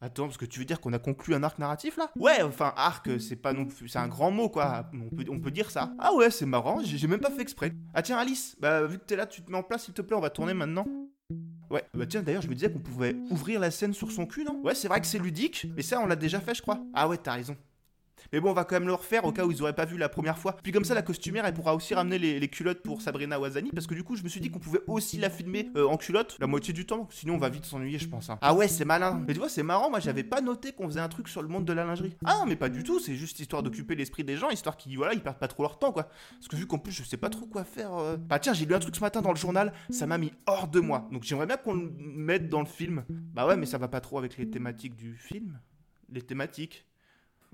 Attends, 0.00 0.24
parce 0.24 0.36
que 0.36 0.44
tu 0.44 0.58
veux 0.58 0.66
dire 0.66 0.82
qu'on 0.82 0.92
a 0.92 0.98
conclu 0.98 1.34
un 1.34 1.42
arc 1.42 1.58
narratif 1.58 1.96
là? 1.96 2.10
Ouais, 2.16 2.42
enfin 2.42 2.74
arc, 2.76 3.08
c'est 3.18 3.36
pas 3.36 3.54
non 3.54 3.64
plus, 3.64 3.88
c'est 3.88 3.98
un 3.98 4.08
grand 4.08 4.30
mot 4.30 4.50
quoi. 4.50 4.90
On 4.92 5.08
peut, 5.08 5.24
on 5.30 5.40
peut 5.40 5.50
dire 5.50 5.70
ça. 5.70 5.94
Ah 5.98 6.12
ouais, 6.12 6.30
c'est 6.30 6.44
marrant. 6.44 6.82
J'ai 6.84 7.06
même 7.06 7.20
pas 7.20 7.30
fait 7.30 7.40
exprès. 7.40 7.72
Ah 7.94 8.02
tiens 8.02 8.18
Alice, 8.18 8.54
bah 8.60 8.82
vu 8.82 8.98
que 8.98 9.04
t'es 9.04 9.16
là, 9.16 9.24
tu 9.24 9.40
te 9.40 9.50
mets 9.50 9.56
en 9.56 9.62
place 9.62 9.84
s'il 9.84 9.94
te 9.94 10.02
plaît. 10.02 10.14
On 10.14 10.20
va 10.20 10.28
tourner 10.28 10.52
maintenant. 10.52 10.84
Ouais, 11.70 11.84
bah 11.94 12.06
tiens 12.06 12.22
d'ailleurs 12.22 12.42
je 12.42 12.48
me 12.48 12.54
disais 12.54 12.70
qu'on 12.70 12.78
pouvait 12.78 13.16
ouvrir 13.30 13.58
la 13.60 13.70
scène 13.70 13.94
sur 13.94 14.10
son 14.12 14.26
cul, 14.26 14.44
non? 14.44 14.60
Ouais, 14.62 14.74
c'est 14.74 14.88
vrai 14.88 15.00
que 15.00 15.06
c'est 15.06 15.18
ludique, 15.18 15.66
mais 15.76 15.82
ça 15.82 16.00
on 16.00 16.06
l'a 16.06 16.16
déjà 16.16 16.40
fait 16.40 16.54
je 16.54 16.62
crois. 16.62 16.80
Ah 16.94 17.08
ouais, 17.08 17.16
t'as 17.16 17.32
raison. 17.34 17.56
Mais 18.32 18.40
bon, 18.40 18.50
on 18.50 18.54
va 18.54 18.64
quand 18.64 18.76
même 18.76 18.86
le 18.86 18.94
refaire 18.94 19.24
au 19.24 19.32
cas 19.32 19.44
où 19.44 19.50
ils 19.50 19.62
auraient 19.62 19.74
pas 19.74 19.84
vu 19.84 19.96
la 19.96 20.08
première 20.08 20.38
fois. 20.38 20.56
Puis 20.62 20.72
comme 20.72 20.84
ça, 20.84 20.94
la 20.94 21.02
costumière, 21.02 21.44
elle 21.46 21.54
pourra 21.54 21.74
aussi 21.74 21.94
ramener 21.94 22.18
les, 22.18 22.48
culottes 22.48 22.82
pour 22.82 23.02
Sabrina 23.02 23.38
Wazani. 23.40 23.70
Parce 23.70 23.86
que 23.86 23.94
du 23.94 24.04
coup, 24.04 24.16
je 24.16 24.22
me 24.22 24.28
suis 24.28 24.40
dit 24.40 24.50
qu'on 24.50 24.58
pouvait 24.58 24.82
aussi 24.86 25.16
la 25.18 25.30
filmer 25.30 25.70
euh, 25.76 25.86
en 25.86 25.96
culotte 25.96 26.36
la 26.40 26.46
moitié 26.46 26.72
du 26.72 26.86
temps. 26.86 27.08
Sinon, 27.10 27.34
on 27.34 27.38
va 27.38 27.48
vite 27.48 27.64
s'ennuyer, 27.64 27.98
je 27.98 28.08
pense. 28.08 28.30
Hein. 28.30 28.38
Ah 28.42 28.54
ouais, 28.54 28.68
c'est 28.68 28.84
malin. 28.84 29.22
Mais 29.26 29.32
tu 29.32 29.38
vois, 29.38 29.48
c'est 29.48 29.62
marrant. 29.62 29.90
Moi, 29.90 30.00
j'avais 30.00 30.24
pas 30.24 30.40
noté 30.40 30.72
qu'on 30.72 30.86
faisait 30.86 31.00
un 31.00 31.08
truc 31.08 31.28
sur 31.28 31.42
le 31.42 31.48
monde 31.48 31.64
de 31.64 31.72
la 31.72 31.84
lingerie. 31.84 32.16
Ah, 32.24 32.44
mais 32.46 32.56
pas 32.56 32.68
du 32.68 32.82
tout. 32.82 33.00
C'est 33.00 33.14
juste 33.14 33.40
histoire 33.40 33.62
d'occuper 33.62 33.94
l'esprit 33.94 34.24
des 34.24 34.36
gens, 34.36 34.50
histoire 34.50 34.76
qu'ils 34.76 34.96
voilà, 34.96 35.14
ils 35.14 35.22
perdent 35.22 35.38
pas 35.38 35.48
trop 35.48 35.62
leur 35.62 35.78
temps, 35.78 35.92
quoi. 35.92 36.04
Parce 36.04 36.48
que 36.48 36.56
vu 36.56 36.66
qu'en 36.66 36.78
plus, 36.78 36.92
je 36.92 37.02
sais 37.02 37.16
pas 37.16 37.30
trop 37.30 37.46
quoi 37.46 37.64
faire. 37.64 37.94
Euh. 37.94 38.16
Bah 38.16 38.38
tiens, 38.38 38.52
j'ai 38.52 38.66
lu 38.66 38.74
un 38.74 38.78
truc 38.78 38.94
ce 38.94 39.00
matin 39.00 39.22
dans 39.22 39.32
le 39.32 39.36
journal. 39.36 39.72
Ça 39.90 40.06
m'a 40.06 40.18
mis 40.18 40.32
hors 40.46 40.68
de 40.68 40.80
moi. 40.80 41.08
Donc 41.12 41.24
j'aimerais 41.24 41.46
bien 41.46 41.56
qu'on 41.56 41.74
le 41.74 41.90
mette 41.98 42.48
dans 42.48 42.60
le 42.60 42.66
film. 42.66 43.04
Bah 43.08 43.46
ouais, 43.46 43.56
mais 43.56 43.66
ça 43.66 43.78
va 43.78 43.88
pas 43.88 44.00
trop 44.00 44.18
avec 44.18 44.36
les 44.36 44.48
thématiques 44.48 44.96
du 44.96 45.16
film. 45.16 45.58
Les 46.10 46.22
thématiques. 46.22 46.86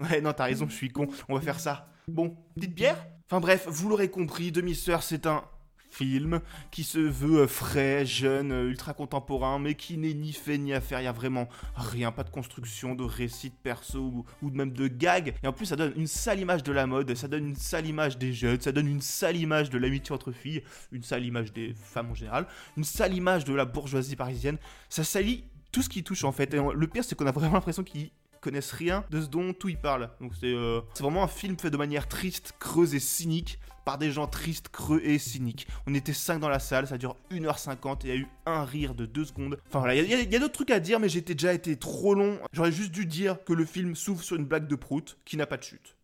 Ouais, 0.01 0.21
non, 0.21 0.33
t'as 0.33 0.45
raison, 0.45 0.69
je 0.69 0.75
suis 0.75 0.91
con. 0.91 1.09
On 1.29 1.35
va 1.35 1.41
faire 1.41 1.61
ça. 1.61 1.89
Bon, 2.09 2.37
petite 2.55 2.75
bière? 2.75 2.97
Enfin 3.27 3.41
bref, 3.41 3.67
vous 3.69 3.89
l'aurez 3.89 4.11
compris, 4.11 4.51
Demi-Sœur, 4.51 5.03
c'est 5.03 5.27
un 5.27 5.45
film 5.91 6.41
qui 6.71 6.85
se 6.85 6.99
veut 6.99 7.41
euh, 7.41 7.47
frais, 7.47 8.07
jeune, 8.07 8.53
euh, 8.53 8.69
ultra 8.69 8.95
contemporain, 8.95 9.59
mais 9.59 9.75
qui 9.75 9.99
n'est 9.99 10.15
ni 10.15 10.33
fait 10.33 10.57
ni 10.57 10.73
à 10.73 10.81
faire. 10.81 11.01
Il 11.01 11.05
y 11.05 11.09
a 11.09 11.13
vraiment 11.13 11.49
rien, 11.75 12.13
pas 12.13 12.25
de 12.25 12.31
construction, 12.31 12.95
de 12.95 13.05
récit 13.05 13.51
de 13.51 13.55
perso 13.63 14.25
ou, 14.43 14.51
même 14.51 14.73
de 14.73 14.89
gag. 14.89 15.35
Et 15.43 15.47
en 15.47 15.53
plus, 15.53 15.67
ça 15.67 15.77
donne 15.77 15.93
une 15.97 16.07
sale 16.07 16.41
image 16.41 16.63
de 16.63 16.73
la 16.73 16.87
mode, 16.87 17.15
ça 17.15 17.29
donne 17.29 17.49
une 17.49 17.57
sale 17.57 17.87
image 17.87 18.19
des 18.19 18.33
jeunes, 18.33 18.61
ça 18.61 18.73
donne 18.73 18.89
une 18.89 19.01
sale 19.01 19.37
image 19.37 19.71
de 19.71 19.79
l'amitié 19.79 20.15
entre 20.15 20.33
filles, 20.33 20.63
une 20.93 21.03
sale 21.03 21.25
image 21.25 21.53
des 21.53 21.75
femmes 21.75 22.11
en 22.11 22.15
général, 22.15 22.47
une 22.77 22.85
sale 22.85 23.15
image 23.15 23.45
de 23.45 23.55
la 23.55 23.65
bourgeoisie 23.65 24.17
parisienne. 24.17 24.59
Ça 24.89 25.05
salit 25.05 25.45
tout 25.73 25.83
ce 25.83 25.89
qui 25.89 26.03
touche 26.03 26.25
en 26.25 26.33
fait. 26.33 26.55
Et 26.55 26.61
le 26.75 26.87
pire, 26.87 27.05
c'est 27.05 27.15
qu'on 27.15 27.27
a 27.27 27.33
vraiment 27.33 27.55
l'impression 27.55 27.83
qu'il 27.83 28.11
connaissent 28.41 28.73
rien 28.73 29.05
de 29.11 29.21
ce 29.21 29.27
dont 29.27 29.53
tout 29.53 29.69
il 29.69 29.79
parle. 29.79 30.11
Donc 30.21 30.33
euh, 30.43 30.81
c'est 30.95 31.03
vraiment 31.03 31.23
un 31.23 31.29
film 31.29 31.59
fait 31.59 31.71
de 31.71 31.77
manière 31.77 32.09
triste, 32.09 32.55
creuse 32.59 32.95
et 32.95 33.01
cynique 33.01 33.59
par 33.85 33.99
des 33.99 34.11
gens 34.11 34.27
tristes, 34.27 34.69
creux 34.69 35.01
et 35.03 35.19
cyniques. 35.19 35.67
On 35.87 35.95
était 35.95 36.13
5 36.13 36.39
dans 36.39 36.49
la 36.49 36.59
salle, 36.59 36.87
ça 36.87 36.99
dure 36.99 37.17
1h50 37.31 38.07
et 38.07 38.09
il 38.09 38.09
y 38.09 38.13
a 38.13 38.17
eu 38.17 38.29
un 38.47 38.65
rire 38.65 38.95
de 38.95 39.07
2 39.07 39.25
secondes. 39.25 39.59
Enfin 39.69 39.81
voilà, 39.81 39.95
il 39.95 40.09
y 40.09 40.37
a, 40.37 40.39
d'autres 40.39 40.53
trucs 40.53 40.71
à 40.71 40.81
dire, 40.81 41.01
mais 41.01 41.09
j'étais 41.09 41.35
déjà 41.35 41.53
été 41.53 41.77
trop 41.77 42.15
long. 42.15 42.39
J'aurais 42.53 42.73
juste 42.73 42.93
dû 42.93 43.07
dire 43.07 43.43
que 43.45 43.53
le 43.53 43.65
film 43.65 43.95
s'ouvre 43.95 44.23
sur 44.23 44.37
une 44.37 44.45
blague 44.45 44.67
de 44.67 44.77
prout 44.77 45.19
qui 45.25 45.37
n'a 45.37 45.47
pas 45.47 45.57
de 45.57 45.63
chute. 45.63 45.97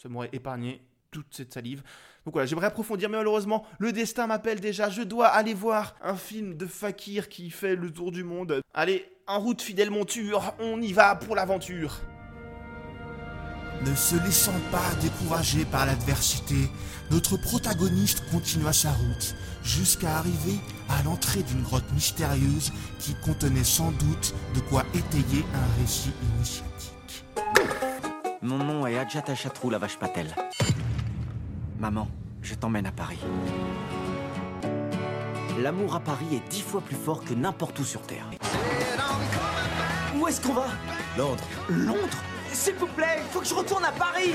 Ça 0.00 0.08
m'aurait 0.08 0.30
épargné 0.32 0.82
toute 1.10 1.26
cette 1.30 1.52
salive. 1.52 1.82
Donc 2.24 2.34
voilà, 2.34 2.46
j'aimerais 2.46 2.66
approfondir, 2.66 3.08
mais 3.08 3.18
malheureusement, 3.18 3.64
le 3.78 3.92
destin 3.92 4.26
m'appelle 4.26 4.60
déjà. 4.60 4.90
Je 4.90 5.02
dois 5.02 5.28
aller 5.28 5.54
voir 5.54 5.94
un 6.02 6.16
film 6.16 6.56
de 6.56 6.66
fakir 6.66 7.28
qui 7.28 7.50
fait 7.50 7.76
le 7.76 7.90
tour 7.90 8.10
du 8.10 8.24
monde. 8.24 8.60
Allez, 8.74 9.08
en 9.28 9.40
route, 9.40 9.60
fidèle 9.60 9.90
monture, 9.90 10.54
on 10.60 10.80
y 10.80 10.92
va 10.92 11.16
pour 11.16 11.34
l'aventure. 11.34 12.00
Ne 13.84 13.94
se 13.94 14.16
laissant 14.24 14.58
pas 14.70 14.94
décourager 15.02 15.64
par 15.64 15.84
l'adversité, 15.84 16.70
notre 17.10 17.36
protagoniste 17.36 18.22
continua 18.30 18.72
sa 18.72 18.90
route 18.90 19.34
jusqu'à 19.62 20.16
arriver 20.18 20.58
à 20.88 21.02
l'entrée 21.02 21.42
d'une 21.42 21.62
grotte 21.62 21.90
mystérieuse 21.92 22.72
qui 22.98 23.14
contenait 23.16 23.64
sans 23.64 23.90
doute 23.92 24.34
de 24.54 24.60
quoi 24.60 24.84
étayer 24.94 25.44
un 25.54 25.80
récit 25.80 26.12
initiatique. 26.36 27.24
Mon 28.42 28.58
nom 28.58 28.86
est 28.86 28.98
Adjata 28.98 29.34
Chatrou 29.34 29.70
la 29.70 29.78
vache 29.78 29.98
Patel. 29.98 30.34
Maman, 31.78 32.08
je 32.42 32.54
t'emmène 32.54 32.86
à 32.86 32.92
Paris. 32.92 33.18
L'amour 35.58 35.94
à 35.94 36.00
Paris 36.00 36.26
est 36.32 36.48
dix 36.50 36.60
fois 36.60 36.82
plus 36.82 36.96
fort 36.96 37.24
que 37.24 37.32
n'importe 37.32 37.78
où 37.78 37.84
sur 37.84 38.02
Terre. 38.02 38.28
Où 40.14 40.28
est-ce 40.28 40.40
qu'on 40.40 40.52
va? 40.52 40.66
Londres. 41.16 41.44
Londres? 41.70 42.18
S'il 42.52 42.74
vous 42.74 42.86
plaît, 42.86 43.18
il 43.18 43.32
faut 43.32 43.40
que 43.40 43.46
je 43.46 43.54
retourne 43.54 43.84
à 43.84 43.92
Paris 43.92 44.34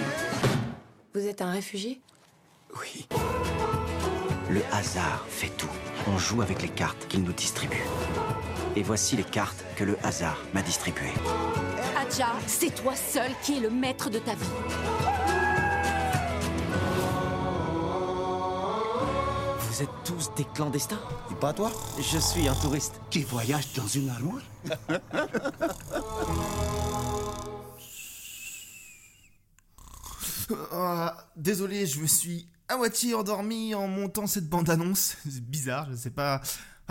Vous 1.13 1.27
êtes 1.27 1.41
un 1.41 1.51
réfugié? 1.51 2.01
Oui. 2.79 3.07
Le 4.49 4.61
hasard 4.71 5.25
fait 5.29 5.51
tout. 5.57 5.69
On 6.07 6.17
joue 6.17 6.41
avec 6.41 6.61
les 6.63 6.69
cartes 6.69 7.07
qu'il 7.07 7.23
nous 7.23 7.33
distribue. 7.33 7.83
Et 8.75 8.81
voici 8.81 9.15
les 9.15 9.23
cartes 9.23 9.63
que 9.75 9.83
le 9.83 9.97
hasard 10.03 10.37
m'a 10.53 10.61
distribuées. 10.61 11.13
Adja, 11.99 12.29
c'est 12.47 12.73
toi 12.73 12.95
seul 12.95 13.31
qui 13.43 13.57
es 13.57 13.59
le 13.59 13.69
maître 13.69 14.09
de 14.09 14.17
ta 14.19 14.33
vie. 14.33 14.90
Vous 19.71 19.83
êtes 19.83 20.03
tous 20.03 20.29
des 20.35 20.43
clandestins 20.53 20.99
Et 21.31 21.35
pas 21.35 21.53
toi 21.53 21.71
Je 21.97 22.17
suis 22.17 22.45
un 22.45 22.53
touriste. 22.55 22.99
Qui 23.09 23.23
voyage 23.23 23.71
dans 23.71 23.87
une 23.87 24.09
armoire 24.09 24.41
Ah, 30.73 31.29
désolé, 31.37 31.85
je 31.85 32.01
me 32.01 32.07
suis 32.07 32.49
à 32.67 32.75
moitié 32.75 33.13
endormi 33.13 33.73
en 33.73 33.87
montant 33.87 34.27
cette 34.27 34.49
bande-annonce. 34.49 35.15
C'est 35.23 35.39
bizarre, 35.39 35.87
je 35.89 35.95
sais 35.95 36.09
pas. 36.09 36.41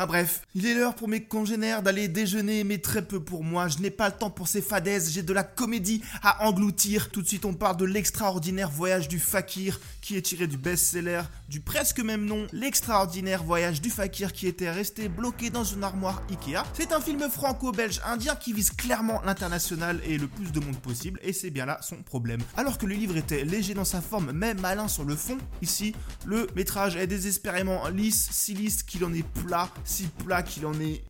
Ah 0.02 0.06
bref, 0.06 0.40
il 0.54 0.64
est 0.64 0.72
l'heure 0.72 0.94
pour 0.94 1.08
mes 1.08 1.24
congénères 1.24 1.82
d'aller 1.82 2.08
déjeuner, 2.08 2.64
mais 2.64 2.78
très 2.78 3.02
peu 3.02 3.22
pour 3.22 3.44
moi. 3.44 3.68
Je 3.68 3.80
n'ai 3.80 3.90
pas 3.90 4.08
le 4.08 4.14
temps 4.16 4.30
pour 4.30 4.48
ces 4.48 4.62
fadaises, 4.62 5.12
j'ai 5.12 5.22
de 5.22 5.34
la 5.34 5.42
comédie 5.42 6.00
à 6.22 6.46
engloutir. 6.46 7.10
Tout 7.10 7.20
de 7.20 7.28
suite, 7.28 7.44
on 7.44 7.52
parle 7.52 7.76
de 7.76 7.84
l'extraordinaire 7.84 8.70
voyage 8.70 9.08
du 9.08 9.18
fakir, 9.18 9.78
qui 10.00 10.16
est 10.16 10.22
tiré 10.22 10.46
du 10.46 10.56
best-seller 10.56 11.20
du 11.50 11.60
presque 11.60 12.00
même 12.00 12.24
nom, 12.24 12.46
l'extraordinaire 12.52 13.42
voyage 13.42 13.82
du 13.82 13.90
fakir 13.90 14.32
qui 14.32 14.46
était 14.46 14.70
resté 14.70 15.08
bloqué 15.08 15.50
dans 15.50 15.64
une 15.64 15.84
armoire 15.84 16.22
Ikea. 16.30 16.62
C'est 16.72 16.92
un 16.92 17.00
film 17.00 17.28
franco-belge 17.28 18.00
indien 18.06 18.36
qui 18.36 18.52
vise 18.52 18.70
clairement 18.70 19.20
l'international 19.26 20.00
et 20.06 20.16
le 20.16 20.28
plus 20.28 20.52
de 20.52 20.60
monde 20.60 20.78
possible, 20.78 21.20
et 21.22 21.34
c'est 21.34 21.50
bien 21.50 21.66
là 21.66 21.78
son 21.82 21.96
problème. 22.02 22.40
Alors 22.56 22.78
que 22.78 22.86
le 22.86 22.94
livre 22.94 23.16
était 23.16 23.44
léger 23.44 23.74
dans 23.74 23.84
sa 23.84 24.00
forme, 24.00 24.32
mais 24.32 24.54
malin 24.54 24.88
sur 24.88 25.04
le 25.04 25.16
fond, 25.16 25.36
ici, 25.60 25.94
le 26.24 26.46
métrage 26.56 26.96
est 26.96 27.08
désespérément 27.08 27.86
lisse, 27.88 28.28
si 28.30 28.54
lisse 28.54 28.82
qu'il 28.82 29.04
en 29.04 29.12
est 29.12 29.28
plat, 29.44 29.68
si 29.90 30.06
plat 30.06 30.42
qu'il 30.42 30.66
en 30.66 30.78
est 30.80 31.02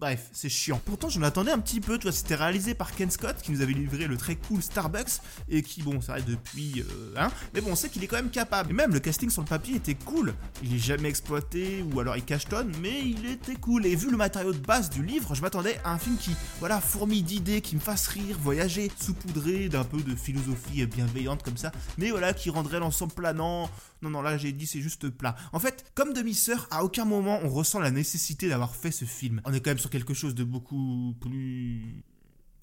Bref, 0.00 0.28
c'est 0.32 0.48
chiant. 0.48 0.80
Pourtant, 0.84 1.08
j'en 1.08 1.22
attendais 1.22 1.50
un 1.50 1.58
petit 1.58 1.80
peu, 1.80 1.98
c'était 2.12 2.36
réalisé 2.36 2.72
par 2.72 2.94
Ken 2.94 3.10
Scott, 3.10 3.34
qui 3.42 3.50
nous 3.50 3.62
avait 3.62 3.72
livré 3.72 4.06
le 4.06 4.16
très 4.16 4.36
cool 4.36 4.62
Starbucks, 4.62 5.20
et 5.48 5.62
qui, 5.62 5.82
bon, 5.82 6.00
ça 6.00 6.20
depuis, 6.20 6.82
euh, 6.82 7.14
hein, 7.16 7.32
mais 7.52 7.60
bon, 7.60 7.72
on 7.72 7.74
sait 7.74 7.88
qu'il 7.88 8.04
est 8.04 8.06
quand 8.06 8.16
même 8.16 8.30
capable. 8.30 8.70
Et 8.70 8.74
même, 8.74 8.92
le 8.92 9.00
casting 9.00 9.28
sur 9.28 9.42
le 9.42 9.48
papier 9.48 9.74
était 9.74 9.96
cool. 9.96 10.34
Il 10.62 10.72
est 10.72 10.78
jamais 10.78 11.08
exploité, 11.08 11.82
ou 11.82 11.98
alors 11.98 12.16
il 12.16 12.24
cachetonne, 12.24 12.72
mais 12.80 13.00
il 13.04 13.26
était 13.26 13.56
cool. 13.56 13.86
Et 13.86 13.96
vu 13.96 14.08
le 14.08 14.16
matériau 14.16 14.52
de 14.52 14.58
base 14.58 14.88
du 14.88 15.02
livre, 15.02 15.34
je 15.34 15.42
m'attendais 15.42 15.80
à 15.82 15.94
un 15.94 15.98
film 15.98 16.16
qui, 16.16 16.36
voilà, 16.60 16.80
fourmille 16.80 17.24
d'idées, 17.24 17.60
qui 17.60 17.74
me 17.74 17.80
fasse 17.80 18.06
rire, 18.06 18.36
voyager, 18.40 18.92
saupoudré 19.00 19.68
d'un 19.68 19.84
peu 19.84 20.00
de 20.00 20.14
philosophie 20.14 20.86
bienveillante 20.86 21.42
comme 21.42 21.56
ça, 21.56 21.72
mais 21.96 22.10
voilà, 22.10 22.34
qui 22.34 22.50
rendrait 22.50 22.78
l'ensemble 22.78 23.14
planant. 23.14 23.68
Non, 24.02 24.10
non, 24.10 24.22
là 24.22 24.38
j'ai 24.38 24.52
dit 24.52 24.66
c'est 24.66 24.80
juste 24.80 25.08
plat. 25.08 25.34
En 25.52 25.58
fait, 25.58 25.90
comme 25.94 26.12
demi-sœur, 26.12 26.68
à 26.70 26.84
aucun 26.84 27.04
moment 27.04 27.40
on 27.42 27.48
ressent 27.48 27.80
la 27.80 27.90
nécessité 27.90 28.48
d'avoir 28.48 28.74
fait 28.74 28.90
ce 28.90 29.04
film. 29.04 29.40
On 29.44 29.52
est 29.52 29.60
quand 29.60 29.70
même 29.70 29.78
sur 29.78 29.90
quelque 29.90 30.14
chose 30.14 30.34
de 30.34 30.44
beaucoup 30.44 31.14
plus 31.20 32.04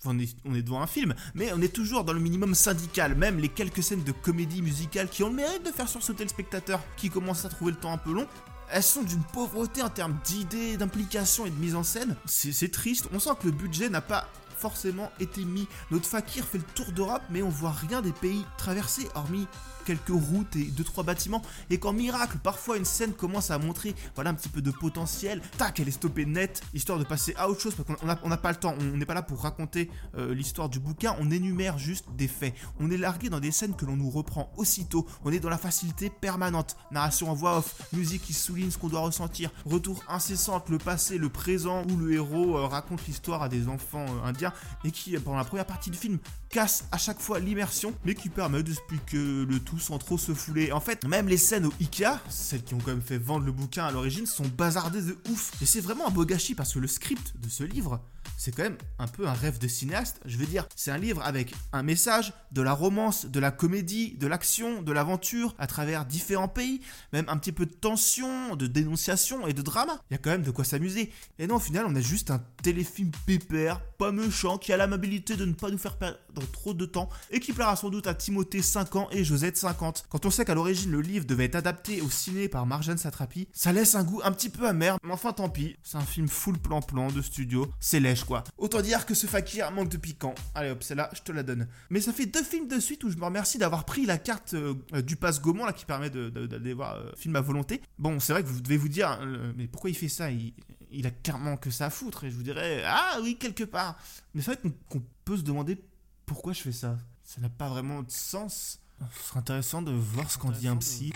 on 0.07 0.19
est, 0.19 0.35
on 0.45 0.53
est, 0.53 0.61
devant 0.61 0.81
un 0.81 0.87
film, 0.87 1.15
mais 1.33 1.51
on 1.53 1.61
est 1.61 1.73
toujours 1.73 2.03
dans 2.03 2.13
le 2.13 2.19
minimum 2.19 2.53
syndical. 2.53 3.15
Même 3.15 3.39
les 3.39 3.49
quelques 3.49 3.83
scènes 3.83 4.03
de 4.03 4.11
comédie 4.11 4.61
musicale 4.61 5.09
qui 5.09 5.23
ont 5.23 5.29
le 5.29 5.35
mérite 5.35 5.65
de 5.65 5.71
faire 5.71 5.89
sursauter 5.89 6.23
le 6.23 6.29
spectateur, 6.29 6.81
qui 6.97 7.09
commence 7.09 7.45
à 7.45 7.49
trouver 7.49 7.71
le 7.71 7.77
temps 7.77 7.91
un 7.91 7.97
peu 7.97 8.13
long, 8.13 8.27
elles 8.71 8.83
sont 8.83 9.03
d'une 9.03 9.23
pauvreté 9.23 9.81
en 9.81 9.89
termes 9.89 10.17
d'idées, 10.25 10.77
d'implication 10.77 11.45
et 11.45 11.49
de 11.49 11.55
mise 11.55 11.75
en 11.75 11.83
scène. 11.83 12.15
C'est 12.25 12.71
triste. 12.71 13.07
On 13.13 13.19
sent 13.19 13.31
que 13.39 13.47
le 13.47 13.51
budget 13.51 13.89
n'a 13.89 14.01
pas 14.01 14.27
forcément 14.57 15.11
été 15.19 15.43
mis. 15.45 15.67
Notre 15.91 16.07
fakir 16.07 16.45
fait 16.45 16.57
le 16.57 16.63
tour 16.75 16.91
d'Europe, 16.91 17.23
mais 17.29 17.41
on 17.41 17.49
voit 17.49 17.71
rien 17.71 18.01
des 18.01 18.11
pays 18.11 18.45
traversés, 18.57 19.07
hormis 19.15 19.47
quelques 19.85 20.09
routes 20.09 20.55
et 20.55 20.65
deux 20.65 20.83
trois 20.83 21.03
bâtiments. 21.03 21.41
Et 21.69 21.77
quand 21.77 21.93
miracle 21.93 22.37
parfois 22.39 22.77
une 22.77 22.85
scène 22.85 23.13
commence 23.13 23.51
à 23.51 23.57
montrer 23.57 23.95
voilà 24.15 24.31
un 24.31 24.33
petit 24.33 24.49
peu 24.49 24.61
de 24.61 24.71
potentiel. 24.71 25.41
Tac 25.57 25.79
elle 25.79 25.87
est 25.87 25.91
stoppée 25.91 26.25
net 26.25 26.61
histoire 26.73 26.99
de 26.99 27.03
passer 27.03 27.33
à 27.37 27.49
autre 27.49 27.61
chose 27.61 27.75
parce 27.75 27.99
qu'on 27.99 28.29
n'a 28.29 28.37
pas 28.37 28.49
le 28.49 28.57
temps 28.57 28.75
on 28.79 28.97
n'est 28.97 29.05
pas 29.05 29.13
là 29.13 29.21
pour 29.21 29.41
raconter 29.41 29.89
euh, 30.17 30.33
l'histoire 30.33 30.69
du 30.69 30.79
bouquin. 30.79 31.15
On 31.19 31.31
énumère 31.31 31.77
juste 31.77 32.05
des 32.17 32.27
faits. 32.27 32.53
On 32.79 32.89
est 32.91 32.97
largué 32.97 33.29
dans 33.29 33.39
des 33.39 33.51
scènes 33.51 33.75
que 33.75 33.85
l'on 33.85 33.95
nous 33.95 34.09
reprend 34.09 34.51
aussitôt. 34.57 35.05
On 35.23 35.31
est 35.31 35.39
dans 35.39 35.49
la 35.49 35.57
facilité 35.57 36.09
permanente. 36.09 36.75
Narration 36.91 37.29
en 37.29 37.35
voix 37.35 37.59
off 37.59 37.75
musique 37.93 38.23
qui 38.23 38.33
souligne 38.33 38.71
ce 38.71 38.77
qu'on 38.77 38.89
doit 38.89 39.01
ressentir. 39.01 39.51
Retour 39.65 40.03
incessant 40.09 40.63
le 40.69 40.77
passé 40.77 41.17
le 41.17 41.29
présent 41.29 41.83
où 41.83 41.97
le 41.97 42.13
héros 42.13 42.57
euh, 42.57 42.65
raconte 42.65 43.05
l'histoire 43.07 43.43
à 43.43 43.49
des 43.49 43.67
enfants 43.67 44.05
euh, 44.07 44.27
indiens 44.27 44.44
et 44.83 44.91
qui 44.91 45.17
pendant 45.19 45.37
la 45.37 45.43
première 45.43 45.65
partie 45.65 45.89
du 45.89 45.97
film 45.97 46.19
casse 46.55 46.85
à 46.93 46.97
chaque 46.97 47.19
fois 47.19 47.41
l'immersion 47.41 47.93
mais 48.05 48.15
qui 48.15 48.29
permet 48.29 48.63
d'expliquer 48.63 49.17
le 49.17 49.59
tout 49.59 49.77
sans 49.77 49.97
trop 49.97 50.17
se 50.17 50.33
fouler. 50.33 50.71
En 50.71 50.79
fait, 50.79 51.05
même 51.05 51.27
les 51.27 51.35
scènes 51.35 51.65
au 51.65 51.73
Ikea, 51.81 52.21
celles 52.29 52.63
qui 52.63 52.73
ont 52.73 52.77
quand 52.77 52.91
même 52.91 53.01
fait 53.01 53.17
vendre 53.17 53.45
le 53.45 53.51
bouquin 53.51 53.83
à 53.83 53.91
l'origine, 53.91 54.25
sont 54.25 54.47
bazardées 54.47 55.01
de 55.01 55.17
ouf. 55.29 55.51
Et 55.61 55.65
c'est 55.65 55.81
vraiment 55.81 56.07
un 56.07 56.11
beau 56.11 56.23
gâchis 56.23 56.55
parce 56.55 56.73
que 56.73 56.79
le 56.79 56.87
script 56.87 57.33
de 57.37 57.49
ce 57.49 57.65
livre, 57.65 57.99
c'est 58.37 58.55
quand 58.55 58.63
même 58.63 58.77
un 58.99 59.07
peu 59.07 59.27
un 59.27 59.33
rêve 59.33 59.59
de 59.59 59.67
cinéaste. 59.67 60.21
Je 60.25 60.37
veux 60.37 60.45
dire, 60.45 60.65
c'est 60.77 60.91
un 60.91 60.97
livre 60.97 61.21
avec 61.23 61.53
un 61.73 61.83
message, 61.83 62.31
de 62.53 62.61
la 62.61 62.71
romance, 62.71 63.25
de 63.25 63.39
la 63.41 63.51
comédie, 63.51 64.15
de 64.17 64.27
l'action, 64.27 64.81
de 64.81 64.91
l'aventure 64.93 65.55
à 65.57 65.67
travers 65.67 66.05
différents 66.05 66.47
pays, 66.47 66.79
même 67.11 67.25
un 67.27 67.37
petit 67.37 67.51
peu 67.51 67.65
de 67.65 67.73
tension, 67.73 68.55
de 68.55 68.67
dénonciation 68.67 69.45
et 69.45 69.53
de 69.53 69.61
drama. 69.61 69.99
Il 70.09 70.13
y 70.13 70.15
a 70.15 70.19
quand 70.19 70.29
même 70.29 70.43
de 70.43 70.51
quoi 70.51 70.63
s'amuser. 70.63 71.11
Et 71.37 71.47
non, 71.47 71.55
au 71.55 71.59
final, 71.59 71.85
on 71.85 71.95
a 71.95 72.01
juste 72.01 72.31
un 72.31 72.41
téléfilm 72.63 73.11
pépère, 73.25 73.81
pas 73.97 74.13
méchant, 74.13 74.57
qui 74.57 74.71
a 74.71 74.77
l'amabilité 74.77 75.35
de 75.35 75.45
ne 75.45 75.53
pas 75.53 75.69
nous 75.69 75.77
faire 75.77 75.97
perdre 75.97 76.17
trop 76.45 76.73
de 76.73 76.85
temps 76.85 77.09
et 77.31 77.39
qui 77.39 77.53
plaira 77.53 77.75
sans 77.75 77.89
doute 77.89 78.07
à 78.07 78.13
Timothée 78.13 78.61
5 78.61 78.95
ans 78.95 79.07
et 79.11 79.23
Josette 79.23 79.57
50. 79.57 80.05
Quand 80.09 80.25
on 80.25 80.29
sait 80.29 80.45
qu'à 80.45 80.55
l'origine 80.55 80.91
le 80.91 81.01
livre 81.01 81.25
devait 81.25 81.45
être 81.45 81.55
adapté 81.55 82.01
au 82.01 82.09
ciné 82.09 82.47
par 82.47 82.65
Marjane 82.65 82.97
Satrapi, 82.97 83.47
ça 83.53 83.71
laisse 83.71 83.95
un 83.95 84.03
goût 84.03 84.21
un 84.23 84.31
petit 84.31 84.49
peu 84.49 84.67
amer, 84.67 84.97
mais 85.03 85.13
enfin 85.13 85.33
tant 85.33 85.49
pis. 85.49 85.75
C'est 85.83 85.97
un 85.97 86.01
film 86.01 86.27
full 86.27 86.57
plan-plan 86.57 87.11
de 87.11 87.21
studio, 87.21 87.67
c'est 87.79 87.99
lèche 87.99 88.23
quoi. 88.23 88.43
Autant 88.57 88.81
dire 88.81 89.05
que 89.05 89.13
ce 89.13 89.27
fakir 89.27 89.71
manque 89.71 89.89
de 89.89 89.97
piquant. 89.97 90.35
Allez 90.53 90.71
hop, 90.71 90.83
celle-là, 90.83 91.09
je 91.13 91.21
te 91.21 91.31
la 91.31 91.43
donne. 91.43 91.67
Mais 91.89 92.01
ça 92.01 92.13
fait 92.13 92.25
deux 92.25 92.43
films 92.43 92.67
de 92.67 92.79
suite 92.79 93.03
où 93.03 93.09
je 93.09 93.17
me 93.17 93.25
remercie 93.25 93.57
d'avoir 93.57 93.85
pris 93.85 94.05
la 94.05 94.17
carte 94.17 94.53
euh, 94.53 94.73
du 95.01 95.15
passe 95.15 95.41
Gaumont 95.41 95.65
là 95.65 95.73
qui 95.73 95.85
permet 95.85 96.09
d'aller 96.09 96.73
voir 96.73 96.95
euh, 96.95 97.11
film 97.15 97.35
à 97.35 97.41
volonté. 97.41 97.81
Bon, 97.99 98.19
c'est 98.19 98.33
vrai 98.33 98.43
que 98.43 98.47
vous 98.47 98.61
devez 98.61 98.77
vous 98.77 98.89
dire, 98.89 99.19
euh, 99.21 99.51
mais 99.55 99.67
pourquoi 99.67 99.89
il 99.89 99.95
fait 99.95 100.09
ça? 100.09 100.29
Il, 100.31 101.05
a 101.05 101.11
clairement 101.11 101.57
que 101.57 101.69
ça 101.69 101.87
à 101.87 101.89
foutre. 101.89 102.23
Et 102.23 102.31
je 102.31 102.35
vous 102.35 102.43
dirais, 102.43 102.83
ah 102.85 103.17
oui, 103.21 103.37
quelque 103.37 103.63
part. 103.63 103.97
Mais 104.33 104.41
c'est 104.41 104.53
vrai 104.53 104.71
qu'on 104.89 105.03
peut 105.25 105.37
se 105.37 105.41
demander 105.41 105.77
pourquoi 106.25 106.53
je 106.53 106.61
fais 106.61 106.71
ça? 106.71 106.97
Ça 107.23 107.41
n'a 107.41 107.49
pas 107.49 107.69
vraiment 107.69 108.01
de 108.01 108.11
sens. 108.11 108.79
Ce 109.11 109.27
serait 109.27 109.39
intéressant 109.39 109.81
de 109.81 109.91
voir 109.91 110.31
ce 110.31 110.37
qu'en 110.37 110.51
dit 110.51 110.67
un 110.67 110.77
psy. 110.77 111.11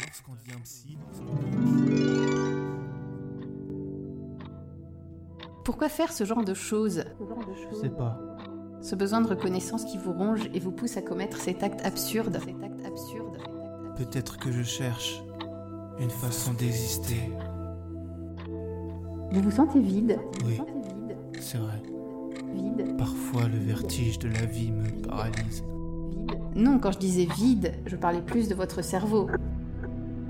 Pourquoi 5.64 5.88
faire 5.88 6.12
ce 6.12 6.26
genre 6.26 6.44
de 6.44 6.54
choses? 6.54 7.04
Je 7.72 7.76
sais 7.78 7.90
pas. 7.90 8.20
Ce 8.82 8.96
besoin 8.96 9.22
de 9.22 9.28
reconnaissance 9.28 9.86
qui 9.86 9.98
vous 9.98 10.14
ronge 10.14 10.50
et 10.54 10.60
vous 10.60 10.72
pousse 10.72 10.98
à 10.98 11.02
commettre 11.02 11.38
cet 11.38 11.64
acte 11.64 11.86
absurde. 11.86 12.40
Peut-être 13.98 14.38
que 14.38 14.52
je 14.52 14.64
cherche 14.64 15.22
une 16.00 16.10
façon 16.10 16.54
d'exister. 16.54 17.32
Vous 19.32 19.42
vous 19.42 19.52
sentez 19.52 19.80
vide? 19.80 20.20
Oui, 20.46 20.60
c'est 21.40 21.58
vrai. 21.58 21.82
Vide. 22.54 22.98
Parfois, 22.98 23.48
le 23.48 23.58
vertige 23.58 24.20
de 24.20 24.30
la 24.30 24.46
vie 24.46 24.72
me 24.72 24.90
paralyse. 25.02 25.64
Vide. 26.10 26.40
Non, 26.56 26.80
quand 26.80 26.92
je 26.92 27.00
disais 27.00 27.28
vide, 27.38 27.74
je 27.86 27.96
parlais 27.96 28.22
plus 28.22 28.48
de 28.48 28.56
votre 28.56 28.82
cerveau. 28.84 29.28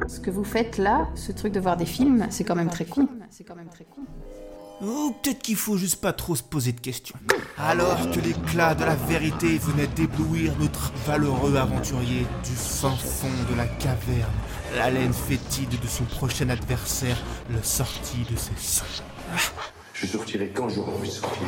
Ce 0.07 0.19
que 0.19 0.31
vous 0.31 0.43
faites 0.43 0.77
là, 0.77 1.07
ce 1.15 1.31
truc 1.31 1.53
de 1.53 1.59
voir 1.59 1.77
des 1.77 1.85
films, 1.85 2.27
c'est 2.29 2.43
quand 2.43 2.55
même 2.55 2.69
très 2.69 2.85
con. 2.85 3.07
C'est 3.29 3.43
quand 3.43 3.55
même 3.55 3.69
très 3.69 3.85
con. 3.85 4.01
Ou 4.81 5.13
peut-être 5.21 5.39
qu'il 5.39 5.57
faut 5.57 5.75
juste 5.75 5.97
pas 5.97 6.13
trop 6.13 6.35
se 6.35 6.43
poser 6.43 6.71
de 6.71 6.79
questions. 6.79 7.17
Alors 7.57 8.09
que 8.11 8.19
l'éclat 8.21 8.75
de 8.75 8.85
la 8.85 8.95
vérité 8.95 9.57
venait 9.57 9.87
d'éblouir 9.87 10.53
notre 10.57 10.93
valeureux 11.05 11.57
aventurier 11.57 12.25
du 12.45 12.51
fin 12.51 12.95
fond 12.95 13.27
de 13.51 13.57
la 13.57 13.67
caverne, 13.67 14.31
l'haleine 14.75 15.11
fétide 15.11 15.77
de 15.81 15.87
son 15.87 16.05
prochain 16.05 16.47
adversaire 16.47 17.17
le 17.49 17.61
sortit 17.61 18.25
de 18.31 18.37
ses 18.37 18.55
seins. 18.55 19.03
Je 20.01 20.07
sortirai 20.07 20.47
quand 20.55 20.69
j'aurai 20.69 20.93
envie 20.93 21.09
de 21.09 21.13
sortir. 21.13 21.47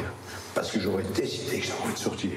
Parce 0.53 0.71
que 0.71 0.79
j'aurais 0.81 1.03
décidé 1.15 1.59
que 1.59 1.67
j'avais 1.67 1.81
envie 1.83 1.93
de 1.93 1.97
sortir. 1.97 2.31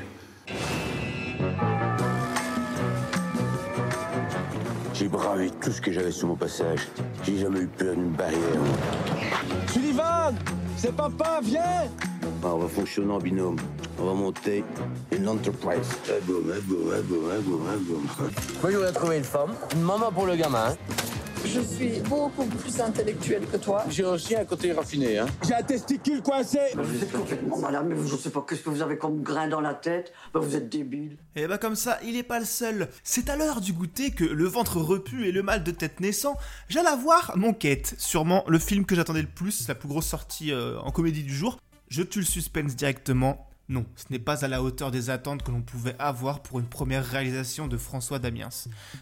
J'ai 4.94 5.08
bravé 5.08 5.50
tout 5.60 5.72
ce 5.72 5.80
que 5.80 5.90
j'avais 5.90 6.12
sur 6.12 6.28
mon 6.28 6.36
passage. 6.36 6.86
J'ai 7.24 7.38
jamais 7.38 7.62
eu 7.62 7.66
peur 7.66 7.96
d'une 7.96 8.12
barrière. 8.12 8.38
Sullivan 9.72 10.36
C'est 10.76 10.94
papa, 10.94 11.40
viens 11.42 11.90
ah, 12.44 12.46
On 12.46 12.58
va 12.58 12.68
fonctionner 12.68 13.12
en 13.12 13.18
binôme. 13.18 13.56
On 13.98 14.04
va 14.04 14.12
monter 14.12 14.64
une 15.10 15.28
entreprise. 15.28 15.98
Boum, 16.22 16.42
boum, 16.42 17.02
boum, 17.08 17.42
boum, 17.42 18.06
Moi, 18.62 18.70
j'aurais 18.70 18.92
trouvé 18.92 19.18
une 19.18 19.24
femme, 19.24 19.54
une 19.74 19.82
maman 19.82 20.12
pour 20.12 20.26
le 20.26 20.36
gamin. 20.36 20.76
Je 21.44 21.60
suis 21.60 22.00
beaucoup 22.00 22.46
plus 22.46 22.80
intellectuelle 22.80 23.46
que 23.46 23.56
toi. 23.56 23.84
J'ai 23.88 24.04
aussi 24.04 24.34
un 24.34 24.44
côté 24.44 24.72
raffiné, 24.72 25.18
hein. 25.18 25.26
J'ai 25.46 25.54
un 25.54 25.62
testicule 25.62 26.22
coincé. 26.22 26.58
Vous 26.74 27.02
êtes 27.02 27.12
complètement 27.12 27.58
malade, 27.58 27.86
mais 27.88 27.96
je 28.06 28.16
sais 28.16 28.30
pas 28.30 28.44
qu'est-ce 28.48 28.62
que 28.62 28.70
vous 28.70 28.82
avez 28.82 28.96
comme 28.96 29.22
grain 29.22 29.48
dans 29.48 29.60
la 29.60 29.74
tête? 29.74 30.12
Bah, 30.32 30.40
vous 30.40 30.56
êtes 30.56 30.68
débile. 30.68 31.16
Et 31.36 31.46
bah 31.46 31.58
comme 31.58 31.76
ça, 31.76 31.98
il 32.04 32.16
est 32.16 32.22
pas 32.22 32.38
le 32.38 32.44
seul. 32.44 32.88
C'est 33.02 33.28
à 33.28 33.36
l'heure 33.36 33.60
du 33.60 33.72
goûter 33.72 34.10
que 34.10 34.24
le 34.24 34.46
ventre 34.46 34.78
repu 34.78 35.26
et 35.26 35.32
le 35.32 35.42
mal 35.42 35.62
de 35.62 35.70
tête 35.70 36.00
naissant, 36.00 36.36
j'allais 36.68 36.96
voir 36.96 37.32
mon 37.36 37.52
quête, 37.52 37.94
sûrement 37.98 38.44
le 38.48 38.58
film 38.58 38.84
que 38.84 38.94
j'attendais 38.94 39.22
le 39.22 39.28
plus, 39.28 39.68
la 39.68 39.74
plus 39.74 39.88
grosse 39.88 40.06
sortie 40.06 40.52
euh, 40.52 40.78
en 40.80 40.90
comédie 40.90 41.22
du 41.22 41.34
jour. 41.34 41.58
Je 41.88 42.02
tue 42.02 42.20
le 42.20 42.24
suspense 42.24 42.74
directement. 42.74 43.46
Non, 43.70 43.86
ce 43.96 44.04
n'est 44.10 44.18
pas 44.18 44.44
à 44.44 44.48
la 44.48 44.62
hauteur 44.62 44.90
des 44.90 45.08
attentes 45.08 45.42
que 45.42 45.50
l'on 45.50 45.62
pouvait 45.62 45.96
avoir 45.98 46.42
pour 46.42 46.60
une 46.60 46.66
première 46.66 47.04
réalisation 47.04 47.66
de 47.66 47.78
François 47.78 48.18
Damiens. 48.18 48.50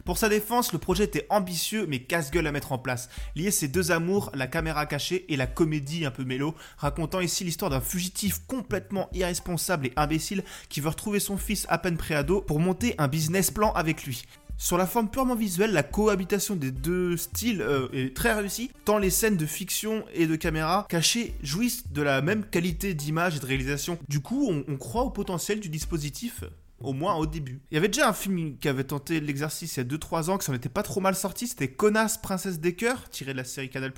Pour 0.05 0.19
sa 0.19 0.29
défense, 0.29 0.73
le 0.73 0.79
projet 0.79 1.03
était 1.03 1.27
ambitieux 1.31 1.85
mais 1.89 2.05
casse-gueule 2.05 2.47
à 2.47 2.53
mettre 2.53 2.71
en 2.71 2.79
place. 2.79 3.09
Lier 3.35 3.51
ces 3.51 3.67
deux 3.67 3.91
amours, 3.91 4.31
la 4.35 4.47
caméra 4.47 4.87
cachée 4.87 5.25
et 5.33 5.37
la 5.37 5.49
comédie 5.49 6.07
un 6.07 6.13
peu 6.13 6.23
mélo, 6.23 6.55
racontant 6.77 7.19
ici 7.19 7.43
l'histoire 7.43 7.73
d'un 7.73 7.81
fugitif 7.81 8.47
complètement 8.47 9.09
irresponsable 9.13 9.89
et 9.89 9.93
imbécile 9.97 10.45
qui 10.69 10.81
veut 10.81 10.91
retrouver 10.91 11.19
son 11.19 11.39
fils 11.39 11.67
à 11.69 11.79
peine 11.79 11.97
préado 11.97 12.41
pour 12.41 12.61
monter 12.61 12.95
un 12.99 13.09
business 13.09 13.51
plan 13.51 13.73
avec 13.73 14.05
lui. 14.05 14.23
Sur 14.63 14.79
la 14.79 14.87
forme 14.87 15.11
purement 15.11 15.35
visuelle, 15.35 15.73
la 15.73 15.83
cohabitation 15.83 16.55
des 16.55 16.71
deux 16.71 17.17
styles 17.17 17.63
euh, 17.63 17.89
est 17.93 18.15
très 18.15 18.33
réussie, 18.33 18.71
tant 18.85 18.97
les 18.97 19.11
scènes 19.11 19.37
de 19.37 19.45
fiction 19.45 20.05
et 20.15 20.29
de 20.29 20.37
caméra 20.37 20.87
cachées 20.89 21.35
jouissent 21.43 21.91
de 21.91 22.01
la 22.01 22.23
même 22.23 22.45
qualité 22.45 22.95
d'image 22.95 23.35
et 23.35 23.41
de 23.41 23.47
réalisation. 23.47 23.99
Du 24.09 24.21
coup, 24.21 24.49
on, 24.49 24.77
croit 24.77 25.03
au 25.03 25.11
potentiel 25.11 25.59
du 25.59 25.69
dispositif 25.69 26.45
au 26.79 26.93
moins 26.93 27.17
au 27.17 27.27
début. 27.27 27.61
Il 27.73 27.75
y 27.75 27.79
avait 27.79 27.89
déjà 27.89 28.09
un 28.09 28.13
film 28.13 28.57
qui 28.57 28.69
avait 28.69 28.85
tenté 28.85 29.19
l'exercice 29.19 29.77
il 29.77 29.81
y 29.81 29.83
a 29.83 29.85
2-3 29.85 30.31
ans, 30.31 30.39
qui 30.39 30.45
s'en 30.45 30.55
était 30.55 30.69
pas 30.69 30.85
trop 30.85 31.01
mal 31.01 31.17
sorti, 31.17 31.49
c'était 31.49 31.67
Connasse 31.67 32.19
Princesse 32.19 32.61
des 32.61 32.77
Cœurs, 32.77 33.11
tiré 33.11 33.33
de 33.33 33.39
la 33.39 33.45
série 33.45 33.69
Canal+. 33.69 33.93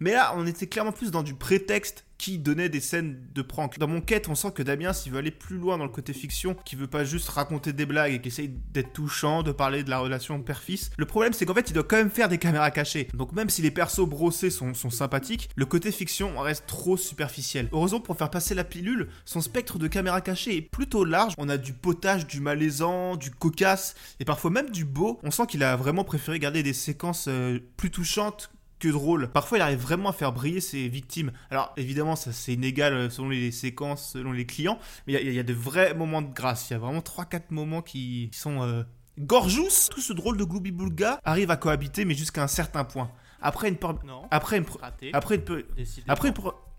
Mais 0.00 0.10
là, 0.10 0.34
on 0.36 0.44
était 0.44 0.66
clairement 0.66 0.90
plus 0.90 1.12
dans 1.12 1.22
du 1.22 1.34
prétexte 1.34 2.04
qui 2.20 2.38
donnait 2.38 2.68
des 2.68 2.80
scènes 2.80 3.18
de 3.34 3.40
prank. 3.40 3.78
Dans 3.78 3.88
mon 3.88 4.02
quête, 4.02 4.28
on 4.28 4.34
sent 4.34 4.52
que 4.54 4.62
Damien, 4.62 4.92
s'il 4.92 5.10
veut 5.10 5.18
aller 5.18 5.30
plus 5.30 5.56
loin 5.56 5.78
dans 5.78 5.84
le 5.84 5.90
côté 5.90 6.12
fiction, 6.12 6.54
qui 6.66 6.76
veut 6.76 6.86
pas 6.86 7.02
juste 7.02 7.30
raconter 7.30 7.72
des 7.72 7.86
blagues 7.86 8.12
et 8.12 8.20
qui 8.20 8.28
essaye 8.28 8.50
d'être 8.72 8.92
touchant, 8.92 9.42
de 9.42 9.52
parler 9.52 9.84
de 9.84 9.90
la 9.90 10.00
relation 10.00 10.38
père-fils. 10.42 10.90
Le 10.98 11.06
problème, 11.06 11.32
c'est 11.32 11.46
qu'en 11.46 11.54
fait, 11.54 11.70
il 11.70 11.72
doit 11.72 11.82
quand 11.82 11.96
même 11.96 12.10
faire 12.10 12.28
des 12.28 12.36
caméras 12.36 12.70
cachées. 12.70 13.08
Donc 13.14 13.32
même 13.32 13.48
si 13.48 13.62
les 13.62 13.70
persos 13.70 14.06
brossés 14.06 14.50
sont, 14.50 14.74
sympathiques, 14.74 15.48
le 15.56 15.64
côté 15.64 15.90
fiction 15.90 16.38
reste 16.38 16.66
trop 16.66 16.98
superficiel. 16.98 17.70
Heureusement, 17.72 18.00
pour 18.00 18.18
faire 18.18 18.30
passer 18.30 18.54
la 18.54 18.64
pilule, 18.64 19.08
son 19.24 19.40
spectre 19.40 19.78
de 19.78 19.88
caméra 19.88 20.20
cachée 20.20 20.58
est 20.58 20.62
plutôt 20.62 21.06
large. 21.06 21.32
On 21.38 21.48
a 21.48 21.56
du 21.56 21.72
potage, 21.72 22.26
du 22.26 22.40
malaisant, 22.40 23.16
du 23.16 23.30
cocasse 23.30 23.94
et 24.20 24.26
parfois 24.26 24.50
même 24.50 24.68
du 24.68 24.84
beau. 24.84 25.18
On 25.22 25.30
sent 25.30 25.46
qu'il 25.46 25.62
a 25.62 25.74
vraiment 25.74 26.04
préféré 26.04 26.38
garder 26.38 26.62
des 26.62 26.74
séquences 26.74 27.28
euh, 27.28 27.60
plus 27.78 27.90
touchantes 27.90 28.50
que 28.80 28.88
drôle. 28.88 29.28
Parfois, 29.28 29.58
il 29.58 29.60
arrive 29.60 29.78
vraiment 29.78 30.08
à 30.08 30.12
faire 30.12 30.32
briller 30.32 30.60
ses 30.60 30.88
victimes. 30.88 31.30
Alors, 31.50 31.72
évidemment, 31.76 32.16
ça 32.16 32.32
c'est 32.32 32.54
inégal 32.54 32.94
euh, 32.94 33.10
selon 33.10 33.28
les 33.28 33.52
séquences, 33.52 34.12
selon 34.12 34.32
les 34.32 34.46
clients, 34.46 34.78
mais 35.06 35.12
il 35.12 35.32
y, 35.32 35.38
a 35.38 35.42
de 35.44 35.52
vrais 35.52 35.94
moments 35.94 36.22
de 36.22 36.32
grâce. 36.32 36.70
Il 36.70 36.72
y 36.72 36.76
a 36.76 36.78
vraiment 36.78 37.00
3-4 37.00 37.42
moments 37.50 37.82
qui 37.82 38.30
sont 38.32 38.62
euh, 38.62 38.82
gorgeous. 39.18 39.88
Tout 39.90 40.00
ce 40.00 40.12
drôle 40.12 40.36
de 40.36 40.44
Glooby 40.44 40.72
Boulga 40.72 41.20
arrive 41.24 41.50
à 41.50 41.56
cohabiter, 41.56 42.04
mais 42.04 42.14
jusqu'à 42.14 42.42
un 42.42 42.48
certain 42.48 42.84
point. 42.84 43.10
Après 43.40 43.68
une... 43.68 43.76
Non. 44.04 44.22
Après 44.30 44.58
une... 44.58 44.64
Après 45.12 45.36
une... 45.36 45.64
Après 46.08 46.28
une... 46.28 46.34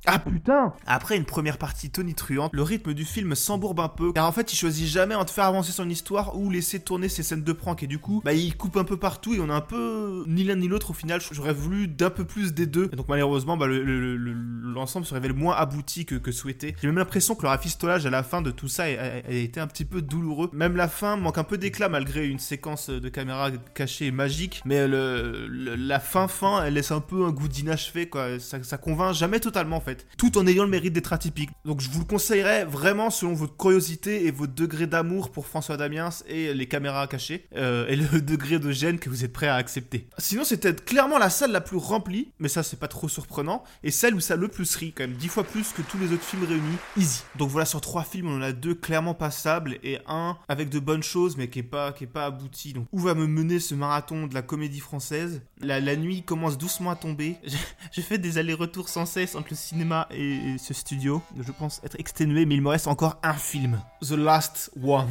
Ah 0.08 0.18
putain 0.18 0.74
Après 0.88 1.16
une 1.16 1.26
première 1.26 1.60
partie 1.60 1.92
tonitruante, 1.92 2.52
le 2.54 2.64
rythme 2.64 2.94
du 2.94 3.06
film 3.06 3.36
s'embourbe 3.36 3.80
un 3.80 3.88
peu, 3.88 4.14
car 4.14 4.28
en 4.28 4.32
fait 4.32 4.52
il 4.52 4.56
choisit 4.56 4.88
jamais 4.88 5.14
entre 5.14 5.32
faire 5.32 5.46
avancer 5.46 5.72
son 5.72 5.88
histoire 5.88 6.38
ou 6.38 6.50
laisser 6.50 6.80
tourner 6.80 7.08
ses 7.08 7.22
scènes 7.22 7.44
de 7.44 7.54
prank, 7.54 7.84
et 7.84 7.88
du 7.88 8.00
coup, 8.00 8.22
bah 8.26 8.34
il 8.34 8.58
coupe 8.58 8.78
un 8.78 8.84
peu 8.84 8.98
partout 8.98 9.36
et 9.36 9.40
on 9.40 9.50
a 9.50 9.54
un 9.54 9.62
peu 9.62 10.24
ni 10.28 10.44
l'un 10.44 10.56
ni 10.56 10.68
l'autre 10.68 10.92
au 10.92 10.94
final. 10.94 11.22
J'aurais 11.32 11.54
voulu 11.54 11.88
d'un 11.88 12.10
peu 12.10 12.26
plus 12.26 12.54
des 12.54 12.66
deux, 12.66 12.90
et 12.92 12.96
donc 12.96 13.08
malheureusement, 13.10 13.58
bah, 13.58 13.68
l'ensemble 13.68 15.06
se 15.06 15.14
révèle 15.14 15.34
moins 15.34 15.56
abouti 15.56 16.06
que, 16.06 16.16
que 16.16 16.32
souhaité. 16.32 16.76
J'ai 16.82 16.88
même 16.88 16.98
l'impression 16.98 17.36
que 17.36 17.44
le 17.44 17.50
rafistolage 17.50 18.06
à 18.06 18.10
la 18.10 18.24
fin 18.24 18.42
de 18.42 18.50
tout 18.50 18.68
ça 18.68 18.84
a, 18.84 19.30
été 19.30 19.60
un 19.60 19.68
petit 19.68 19.86
peu 19.86 20.02
douloureux. 20.02 20.50
Même 20.52 20.76
la 20.76 20.88
fin 20.88 21.16
manque 21.16 21.38
un 21.38 21.44
peu 21.44 21.60
d'éclat 21.60 21.90
malgré 21.90 22.28
une 22.28 22.40
séquence 22.40 22.90
de 22.90 23.10
caméra 23.10 23.52
cachée 23.76 24.10
magique, 24.10 24.64
mais 24.66 24.88
le, 24.88 25.48
la 25.48 26.00
fin 26.00 26.28
fin, 26.28 26.64
elle 26.64 26.74
laisse 26.74 26.92
un 26.92 27.02
peu 27.02 27.26
un 27.26 27.32
goût 27.32 27.48
d'inachevé, 27.48 28.10
quoi. 28.10 28.40
Ça, 28.40 28.64
ça 28.64 28.78
convainc 28.78 29.14
jamais 29.14 29.40
totalement 29.40 29.78
en 29.78 29.82
fait 29.82 29.91
tout 30.18 30.38
en 30.38 30.48
ayant 30.48 30.64
le 30.64 30.70
mérite 30.70 30.94
d'être 30.94 31.14
atypique. 31.14 31.50
Donc 31.66 31.82
je 31.82 31.90
vous 31.90 32.00
le 32.00 32.06
conseillerais 32.06 32.66
vraiment 32.66 33.10
selon 33.10 33.34
votre 33.34 33.56
curiosité 33.58 34.26
et 34.26 34.32
votre 34.32 34.54
degré 34.54 34.88
d'amour 34.88 35.32
pour 35.32 35.48
François 35.48 35.78
Damiens 35.78 36.10
et 36.28 36.54
les 36.54 36.68
caméras 36.68 37.08
cachées, 37.08 37.46
euh, 37.56 37.88
et 37.88 37.96
le 37.96 38.22
degré 38.22 38.60
de 38.60 38.72
gêne 38.72 39.00
que 39.00 39.10
vous 39.10 39.24
êtes 39.24 39.34
prêt 39.34 39.48
à 39.48 39.56
accepter. 39.56 40.08
Sinon 40.18 40.44
c'était 40.44 40.74
clairement 40.74 41.18
la 41.18 41.30
salle 41.30 41.52
la 41.52 41.62
plus 41.62 41.78
remplie, 41.78 42.32
mais 42.40 42.48
ça 42.48 42.64
c'est 42.64 42.80
pas 42.80 42.88
trop 42.88 43.10
surprenant, 43.10 43.64
et 43.84 43.92
celle 43.92 44.16
où 44.16 44.20
ça 44.20 44.36
le 44.36 44.48
plus 44.48 44.76
rit, 44.76 44.94
quand 44.94 45.04
même 45.04 45.18
dix 45.18 45.28
fois 45.28 45.44
plus 45.44 45.72
que 45.74 45.82
tous 45.82 45.98
les 45.98 46.12
autres 46.14 46.24
films 46.24 46.46
réunis, 46.46 46.78
easy. 46.98 47.24
Donc 47.38 47.50
voilà, 47.50 47.66
sur 47.66 47.82
trois 47.82 48.04
films, 48.04 48.28
on 48.28 48.38
en 48.38 48.42
a 48.42 48.52
deux 48.52 48.76
clairement 48.76 49.14
passables, 49.14 49.78
et 49.84 50.00
un 50.08 50.38
avec 50.48 50.70
de 50.70 50.80
bonnes 50.80 51.04
choses, 51.04 51.38
mais 51.38 51.50
qui 51.50 51.60
est 51.60 51.64
pas, 51.64 51.92
qui 51.92 52.06
est 52.06 52.08
pas 52.08 52.26
abouti. 52.26 52.74
Donc 52.74 52.88
où 52.92 53.00
va 53.00 53.14
me 53.14 53.28
mener 53.28 53.60
ce 53.60 53.76
marathon 53.76 54.28
de 54.28 54.34
la 54.34 54.42
comédie 54.42 54.80
française? 54.80 55.42
La, 55.60 55.80
la 55.80 55.96
nuit 55.96 56.24
commence 56.24 56.58
doucement 56.58 56.92
à 56.92 56.96
tomber. 56.96 57.38
J'ai 57.92 58.02
fait 58.02 58.18
des 58.18 58.38
allers-retours 58.38 58.90
sans 58.90 59.06
cesse 59.06 59.36
entre 59.36 59.50
le 59.52 59.56
cinéma 59.56 59.81
et 60.12 60.58
ce 60.58 60.74
studio. 60.74 61.22
Je 61.40 61.52
pense 61.52 61.82
être 61.84 62.00
exténué, 62.00 62.46
mais 62.46 62.56
il 62.56 62.62
me 62.62 62.70
reste 62.70 62.88
encore 62.88 63.18
un 63.24 63.34
film. 63.34 63.80
The 64.02 64.12
Last 64.12 64.72
One. 64.84 65.08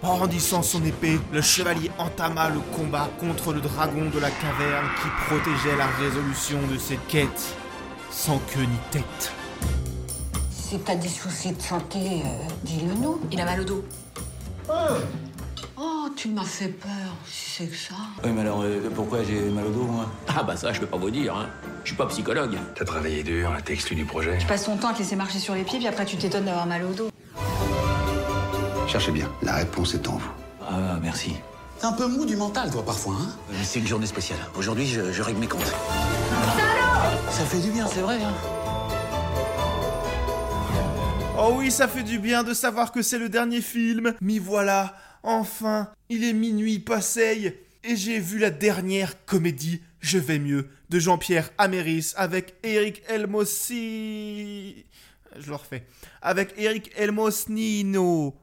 Brandissant 0.00 0.62
son 0.62 0.84
épée, 0.84 1.18
le 1.32 1.42
chevalier 1.42 1.90
entama 1.98 2.50
le 2.50 2.60
combat 2.76 3.10
contre 3.18 3.52
le 3.52 3.60
dragon 3.60 4.10
de 4.10 4.18
la 4.20 4.30
caverne 4.30 4.86
qui 5.02 5.08
protégeait 5.26 5.76
la 5.76 5.86
résolution 5.86 6.58
de 6.70 6.78
cette 6.78 7.04
quête, 7.08 7.56
sans 8.10 8.38
queue 8.38 8.62
ni 8.62 8.78
tête. 8.92 9.32
Si 10.50 10.78
t'as 10.78 10.94
des 10.94 11.08
soucis 11.08 11.52
de 11.52 11.60
santé, 11.60 12.22
euh, 12.24 12.48
dis-le 12.62 12.94
nous. 12.94 13.20
Il 13.32 13.40
a 13.40 13.44
mal 13.44 13.60
au 13.60 13.64
dos. 13.64 13.84
Oh. 14.68 15.27
Oh, 15.80 16.08
tu 16.16 16.28
m'as 16.30 16.44
fait 16.44 16.68
peur, 16.68 16.90
si 17.30 17.50
c'est 17.50 17.66
que 17.66 17.76
ça. 17.76 17.94
Oui, 18.24 18.30
mais 18.34 18.40
alors, 18.40 18.62
euh, 18.62 18.90
pourquoi 18.94 19.22
j'ai 19.22 19.38
mal 19.50 19.64
au 19.66 19.70
dos, 19.70 19.84
moi? 19.84 20.06
Ah 20.26 20.42
bah 20.42 20.56
ça, 20.56 20.72
je 20.72 20.80
peux 20.80 20.86
pas 20.86 20.96
vous 20.96 21.10
dire, 21.10 21.36
hein. 21.36 21.46
Je 21.84 21.88
suis 21.90 21.96
pas 21.96 22.06
psychologue. 22.06 22.58
T'as 22.74 22.84
travaillé 22.84 23.22
dur, 23.22 23.52
t'es 23.64 23.74
exclu 23.74 23.94
du 23.94 24.04
projet. 24.04 24.36
Tu 24.38 24.46
passes 24.46 24.64
ton 24.64 24.76
temps 24.76 24.88
à 24.88 24.94
te 24.94 24.98
laisser 24.98 25.14
marcher 25.14 25.38
sur 25.38 25.54
les 25.54 25.62
pieds, 25.62 25.78
puis 25.78 25.86
après 25.86 26.04
tu 26.04 26.16
t'étonnes 26.16 26.46
d'avoir 26.46 26.66
mal 26.66 26.82
au 26.84 26.92
dos. 26.92 27.10
Cherchez 28.88 29.12
bien, 29.12 29.30
la 29.42 29.54
réponse 29.56 29.94
est 29.94 30.08
en 30.08 30.16
vous. 30.16 30.30
Ah, 30.68 30.98
merci. 31.00 31.34
T'es 31.78 31.86
un 31.86 31.92
peu 31.92 32.08
mou 32.08 32.24
du 32.24 32.34
mental, 32.36 32.70
toi, 32.72 32.84
parfois, 32.84 33.14
hein? 33.20 33.28
Euh, 33.52 33.54
C'est 33.62 33.78
une 33.78 33.86
journée 33.86 34.06
spéciale. 34.06 34.38
Aujourd'hui, 34.56 34.86
je, 34.86 35.12
je 35.12 35.22
règle 35.22 35.38
mes 35.38 35.46
comptes. 35.46 35.72
Ça 37.30 37.44
fait 37.44 37.60
du 37.60 37.70
bien, 37.70 37.86
c'est 37.86 38.00
vrai, 38.00 38.16
hein 38.16 38.32
Oh 41.40 41.52
oui, 41.56 41.70
ça 41.70 41.86
fait 41.86 42.02
du 42.02 42.18
bien 42.18 42.42
de 42.42 42.52
savoir 42.52 42.90
que 42.90 43.00
c'est 43.00 43.18
le 43.18 43.28
dernier 43.28 43.60
film. 43.60 44.12
Mais 44.20 44.40
voilà, 44.40 44.96
enfin, 45.22 45.90
il 46.08 46.24
est 46.24 46.32
minuit 46.32 46.78
passé 46.78 47.64
et 47.84 47.96
j'ai 47.96 48.18
vu 48.18 48.38
la 48.38 48.50
dernière 48.50 49.24
comédie 49.24 49.80
Je 50.00 50.18
vais 50.18 50.38
mieux 50.38 50.68
de 50.90 50.98
Jean-Pierre 50.98 51.50
Améris 51.58 52.12
avec 52.16 52.54
Eric 52.62 53.02
Elmossi. 53.08 54.84
Je 55.36 55.48
le 55.48 55.54
refais. 55.54 55.84
Avec 56.22 56.54
Eric 56.56 56.90
Elmosnino 56.96 58.34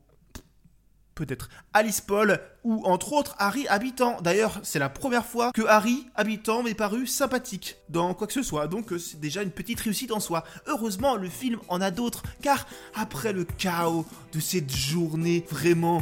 peut-être 1.16 1.50
Alice 1.74 2.02
Paul 2.02 2.40
ou 2.64 2.84
entre 2.86 3.14
autres 3.14 3.36
Harry 3.40 3.68
Habitant. 3.68 4.22
D'ailleurs, 4.22 4.60
c'est 4.64 4.80
la 4.80 4.90
première 4.90 5.26
fois 5.26 5.52
que 5.54 5.64
Harry 5.66 6.06
Habitant 6.16 6.62
m'est 6.62 6.76
paru 6.76 7.08
sympathique 7.08 7.78
dans 7.90 8.14
quoi 8.14 8.28
que 8.28 8.34
ce 8.34 8.44
soit, 8.44 8.68
donc 8.68 8.92
euh, 8.92 9.00
c'est 9.00 9.20
déjà 9.20 9.42
une 9.42 9.52
petite 9.52 9.80
réussite 9.80 10.12
en 10.12 10.20
soi. 10.20 10.44
Heureusement, 10.68 11.16
le 11.16 11.30
film 11.30 11.60
en 11.70 11.82
a 11.82 11.90
d'autres, 11.90 12.24
car 12.42 12.68
après 12.94 13.34
le 13.34 13.46
chaos 13.46 14.06
de 14.34 14.40
cette 14.40 14.72
journée 14.76 15.46
vraiment 15.50 16.02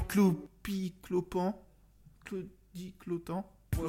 clopi-clopant, 0.64 1.56
clodi-clotant, 2.26 3.46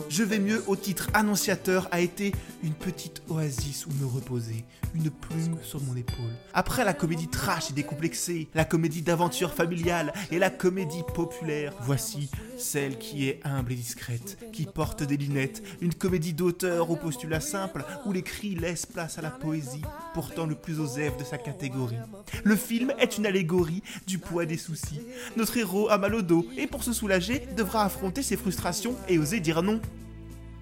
je 0.08 0.22
vais 0.22 0.38
mieux 0.38 0.62
au 0.66 0.76
titre 0.76 1.08
annonciateur 1.14 1.88
a 1.90 2.00
été 2.00 2.32
une 2.62 2.74
petite 2.74 3.22
oasis 3.28 3.86
où 3.86 3.90
me 4.00 4.06
reposer, 4.06 4.64
une 4.94 5.10
plume 5.10 5.56
sur 5.62 5.80
mon 5.82 5.96
épaule. 5.96 6.34
Après 6.52 6.84
la 6.84 6.94
comédie 6.94 7.28
trash 7.28 7.70
et 7.70 7.74
décomplexée, 7.74 8.48
la 8.54 8.64
comédie 8.64 9.02
d'aventure 9.02 9.52
familiale 9.52 10.12
et 10.30 10.38
la 10.38 10.50
comédie 10.50 11.02
populaire, 11.14 11.74
voici 11.82 12.30
celle 12.58 12.98
qui 12.98 13.28
est 13.28 13.40
humble 13.44 13.72
et 13.72 13.76
discrète, 13.76 14.38
qui 14.52 14.66
porte 14.66 15.02
des 15.02 15.16
lunettes, 15.16 15.62
une 15.80 15.94
comédie 15.94 16.32
d'auteur 16.32 16.90
au 16.90 16.96
postulat 16.96 17.40
simple 17.40 17.84
où 18.06 18.12
les 18.12 18.22
cris 18.22 18.54
laissent 18.54 18.86
place 18.86 19.18
à 19.18 19.22
la 19.22 19.30
poésie, 19.30 19.82
pourtant 20.14 20.46
le 20.46 20.54
plus 20.54 20.80
osef 20.80 21.16
de 21.16 21.24
sa 21.24 21.38
catégorie. 21.38 21.98
Le 22.44 22.56
film 22.56 22.92
est 22.98 23.18
une 23.18 23.26
allégorie 23.26 23.82
du 24.06 24.18
poids 24.18 24.46
des 24.46 24.56
soucis. 24.56 25.00
Notre 25.36 25.56
héros 25.56 25.88
a 25.90 25.98
mal 25.98 26.14
au 26.14 26.22
dos 26.22 26.46
et 26.56 26.66
pour 26.66 26.84
se 26.84 26.92
soulager 26.92 27.46
devra 27.56 27.84
affronter 27.84 28.22
ses 28.22 28.36
frustrations 28.36 28.96
et 29.08 29.18
oser 29.18 29.40
dire 29.40 29.62
non. 29.62 29.80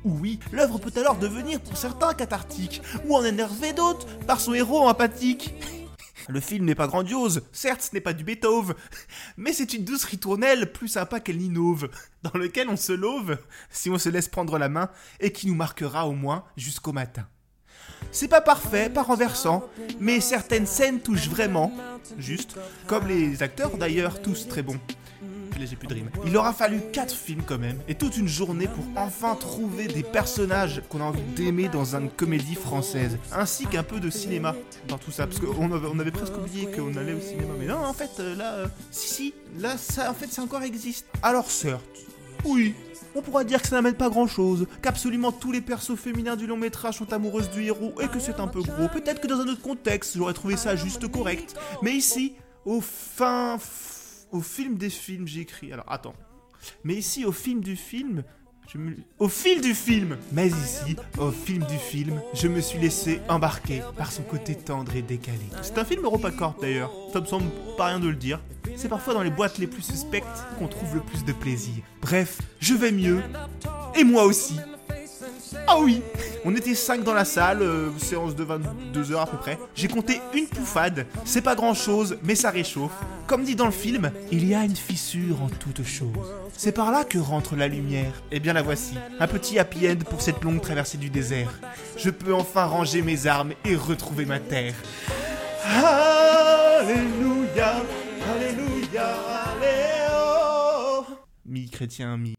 Oui, 0.05 0.41
l'œuvre 0.51 0.79
peut 0.79 0.93
alors 0.99 1.17
devenir 1.17 1.61
pour 1.61 1.77
certains 1.77 2.15
cathartique, 2.15 2.83
ou 3.07 3.17
en 3.17 3.25
énerver 3.25 3.73
d'autres 3.73 4.07
par 4.27 4.41
son 4.41 4.55
héros 4.55 4.88
empathique. 4.88 5.55
Le 6.29 6.41
film 6.41 6.67
n'est 6.67 6.75
pas 6.75 6.87
grandiose, 6.87 7.43
certes 7.53 7.83
ce 7.83 7.95
n'est 7.95 8.01
pas 8.01 8.12
du 8.12 8.25
Beethoven, 8.25 8.75
mais 9.37 9.53
c'est 9.53 9.75
une 9.75 9.85
douce 9.85 10.05
ritournelle 10.05 10.73
plus 10.73 10.88
sympa 10.88 11.21
qu'elle 11.21 11.38
n'innove, 11.38 11.88
dans 12.23 12.38
lequel 12.38 12.69
on 12.69 12.77
se 12.77 12.93
lauve 12.93 13.38
si 13.71 13.91
on 13.91 13.99
se 13.99 14.09
laisse 14.09 14.29
prendre 14.29 14.59
la 14.59 14.69
main 14.69 14.88
et 15.21 15.33
qui 15.33 15.47
nous 15.47 15.55
marquera 15.55 16.07
au 16.07 16.12
moins 16.12 16.45
jusqu'au 16.57 16.93
matin. 16.93 17.27
C'est 18.11 18.29
pas 18.29 18.41
parfait, 18.41 18.91
pas 18.91 19.03
renversant, 19.03 19.69
mais 20.01 20.21
certaines 20.21 20.67
scènes 20.67 21.01
touchent 21.01 21.29
vraiment, 21.29 21.73
juste, 22.19 22.57
comme 22.87 23.07
les 23.07 23.43
acteurs 23.43 23.77
d'ailleurs, 23.77 24.21
tous 24.21 24.49
très 24.49 24.62
bons 24.62 24.79
j'ai 25.66 25.77
plus 25.77 25.88
de 25.88 25.94
rime. 25.94 26.11
Il 26.27 26.37
aura 26.37 26.53
fallu 26.53 26.81
4 26.92 27.14
films 27.14 27.42
quand 27.46 27.59
même, 27.59 27.79
et 27.88 27.94
toute 27.94 28.16
une 28.16 28.29
journée 28.29 28.68
pour 28.68 28.85
enfin 28.96 29.35
trouver 29.35 29.87
des 29.87 30.03
personnages 30.03 30.83
qu'on 30.88 31.01
a 31.01 31.05
envie 31.05 31.22
d'aimer 31.37 31.68
dans 31.68 31.94
une 31.94 32.11
comédie 32.11 32.55
française, 32.55 33.18
ainsi 33.33 33.66
qu'un 33.66 33.83
peu 33.83 34.01
de 34.01 34.11
cinéma 34.11 34.55
dans 34.88 34.98
tout 34.98 35.11
ça, 35.11 35.27
parce 35.27 35.40
qu'on 35.40 35.72
avait, 35.72 35.88
on 35.92 35.98
avait 35.98 36.11
presque 36.11 36.37
oublié 36.37 36.66
qu'on 36.66 36.96
allait 36.96 37.14
au 37.14 37.20
cinéma, 37.20 37.55
mais 37.59 37.66
non, 37.66 37.85
en 37.85 37.92
fait, 37.92 38.11
euh, 38.20 38.35
là, 38.37 38.53
euh, 38.55 38.66
si, 38.90 39.14
si, 39.14 39.35
là, 39.59 39.77
ça, 39.77 40.11
en 40.11 40.14
fait, 40.14 40.27
ça 40.29 40.42
encore 40.42 40.62
existe. 40.62 41.07
Alors 41.22 41.51
certes, 41.51 41.83
oui, 42.44 42.75
on 43.14 43.22
pourra 43.22 43.44
dire 43.44 43.61
que 43.61 43.68
ça 43.68 43.77
n'amène 43.77 43.94
pas 43.94 44.09
grand 44.09 44.27
chose, 44.27 44.66
qu'absolument 44.83 45.33
tous 45.33 45.53
les 45.53 45.61
persos 45.61 45.96
féminins 45.96 46.37
du 46.37 46.46
long 46.46 46.57
métrage 46.57 46.96
sont 46.96 47.12
amoureuses 47.12 47.51
du 47.51 47.62
héros 47.64 47.94
et 48.01 48.09
que 48.09 48.18
c'est 48.18 48.40
un 48.40 48.48
peu 48.48 48.62
gros. 48.62 48.88
Peut-être 48.88 49.20
que 49.20 49.27
dans 49.27 49.40
un 49.40 49.48
autre 49.48 49.62
contexte, 49.62 50.16
j'aurais 50.16 50.33
trouvé 50.33 50.57
ça 50.57 50.77
juste 50.77 51.07
correct. 51.09 51.55
Mais 51.83 51.92
ici, 51.92 52.35
au 52.64 52.81
fin 52.81 53.59
au 54.33 54.40
film 54.40 54.77
des 54.77 54.90
films, 54.90 55.27
j'ai 55.29 55.40
écrit. 55.42 55.73
Alors 55.73 55.85
attends. 55.90 56.14
Mais 56.85 56.95
ici, 56.95 57.25
au 57.25 57.33
film 57.33 57.61
du 57.61 57.77
film, 57.77 58.23
je 58.73 58.79
me- 58.79 58.97
Au 59.18 59.29
fil 59.29 59.61
du 59.61 59.75
film 59.75 60.16
Mais 60.33 60.47
ici, 60.49 60.97
au 61.18 61.31
film 61.31 61.64
du 61.66 61.77
film, 61.77 62.21
je 62.35 62.47
me 62.49 62.61
suis 62.61 62.79
laissé 62.79 63.21
embarquer 63.29 63.83
par 63.97 64.11
son 64.12 64.23
côté 64.23 64.55
tendre 64.55 64.95
et 64.95 65.03
décalé. 65.03 65.40
C'est 65.62 65.77
un 65.79 65.85
film 65.85 66.05
EuropaCorp 66.05 66.61
d'ailleurs, 66.61 66.92
ça 67.12 67.21
me 67.21 67.27
semble 67.27 67.51
pas 67.77 67.87
rien 67.87 67.99
de 68.01 68.09
le 68.09 68.14
dire. 68.16 68.40
C'est 68.77 68.88
parfois 68.88 69.14
dans 69.14 69.23
les 69.23 69.31
boîtes 69.31 69.59
les 69.59 69.66
plus 69.66 69.83
suspectes 69.83 70.27
qu'on 70.59 70.68
trouve 70.68 70.95
le 70.95 71.01
plus 71.01 71.25
de 71.25 71.33
plaisir. 71.33 71.83
Bref, 72.01 72.38
je 72.61 72.75
vais 72.75 72.92
mieux. 72.92 73.21
Et 73.97 74.05
moi 74.05 74.25
aussi. 74.25 74.57
Ah 75.67 75.79
oui 75.81 76.03
On 76.45 76.55
était 76.55 76.75
5 76.75 77.05
dans 77.05 77.15
la 77.15 77.25
salle, 77.25 77.62
euh, 77.62 77.91
séance 77.99 78.35
de 78.35 78.45
22 78.45 79.12
heures 79.12 79.23
à 79.23 79.27
peu 79.27 79.37
près. 79.37 79.59
J'ai 79.75 79.88
compté 79.88 80.21
une 80.35 80.47
pouffade. 80.47 81.07
C'est 81.25 81.43
pas 81.43 81.55
grand 81.55 81.75
chose, 81.75 82.19
mais 82.23 82.35
ça 82.35 82.51
réchauffe. 82.51 82.93
Comme 83.27 83.45
dit 83.45 83.57
dans 83.57 83.67
le 83.67 83.73
film, 83.73 84.11
il 84.31 84.47
y 84.47 84.55
a 84.55 84.65
une 84.65 84.77
fissure 84.77 85.43
en 85.43 85.49
toute 85.49 85.85
chose. 85.85 86.33
C'est 86.57 86.73
par 86.73 86.91
là 86.91 87.05
que 87.05 87.19
rentre 87.19 87.57
la 87.57 87.69
lumière. 87.69 88.23
Eh 88.31 88.41
bien 88.41 88.53
la 88.53 88.62
voici. 88.62 88.95
Un 89.21 89.27
petit 89.27 89.59
happy 89.59 89.87
pour 90.09 90.23
cette 90.23 90.43
longue 90.43 90.61
traversée 90.61 90.99
du 90.99 91.11
désert. 91.11 91.53
Je 91.97 92.11
peux 92.11 92.35
enfin 92.35 92.65
ranger 92.65 93.03
mes 93.03 93.27
armes 93.27 93.53
et 93.65 93.77
retrouver 93.77 94.27
ma 94.27 94.41
terre. 94.41 94.75
Alléluia, 95.65 97.75
Alléluia, 98.35 99.15
Alléluia. 99.47 101.07
Mi-chrétien, 101.47 102.17
mi 102.17 102.35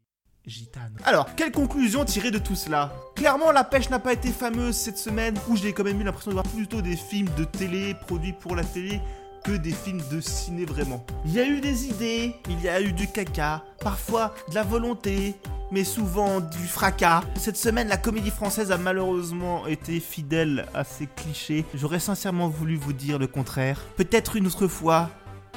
Alors, 1.04 1.34
quelle 1.36 1.52
conclusion 1.52 2.04
tirer 2.04 2.30
de 2.30 2.38
tout 2.38 2.54
cela? 2.54 2.92
Clairement, 3.14 3.50
la 3.50 3.64
pêche 3.64 3.88
n'a 3.88 3.98
pas 3.98 4.12
été 4.12 4.30
fameuse 4.30 4.76
cette 4.76 4.98
semaine, 4.98 5.34
où 5.48 5.56
j'ai 5.56 5.72
quand 5.72 5.84
même 5.84 6.00
eu 6.00 6.04
l'impression 6.04 6.30
de 6.30 6.34
voir 6.34 6.46
plutôt 6.46 6.82
des 6.82 6.96
films 6.96 7.28
de 7.36 7.44
télé 7.44 7.94
produits 7.94 8.34
pour 8.34 8.54
la 8.54 8.62
télé 8.62 9.00
que 9.42 9.52
des 9.52 9.72
films 9.72 10.02
de 10.10 10.20
ciné 10.20 10.64
vraiment. 10.64 11.04
Il 11.24 11.32
y 11.32 11.40
a 11.40 11.46
eu 11.46 11.60
des 11.60 11.86
idées, 11.86 12.34
il 12.48 12.60
y 12.60 12.68
a 12.68 12.80
eu 12.80 12.92
du 12.92 13.08
caca, 13.08 13.62
parfois 13.80 14.34
de 14.50 14.54
la 14.54 14.62
volonté, 14.62 15.34
mais 15.70 15.84
souvent 15.84 16.40
du 16.40 16.66
fracas. 16.66 17.22
Cette 17.36 17.56
semaine, 17.56 17.88
la 17.88 17.96
comédie 17.96 18.30
française 18.30 18.70
a 18.70 18.78
malheureusement 18.78 19.66
été 19.66 19.98
fidèle 20.00 20.66
à 20.74 20.84
ses 20.84 21.06
clichés. 21.06 21.64
J'aurais 21.74 22.00
sincèrement 22.00 22.48
voulu 22.48 22.76
vous 22.76 22.92
dire 22.92 23.18
le 23.18 23.26
contraire. 23.26 23.80
Peut-être 23.96 24.36
une 24.36 24.46
autre 24.46 24.66
fois, 24.66 25.10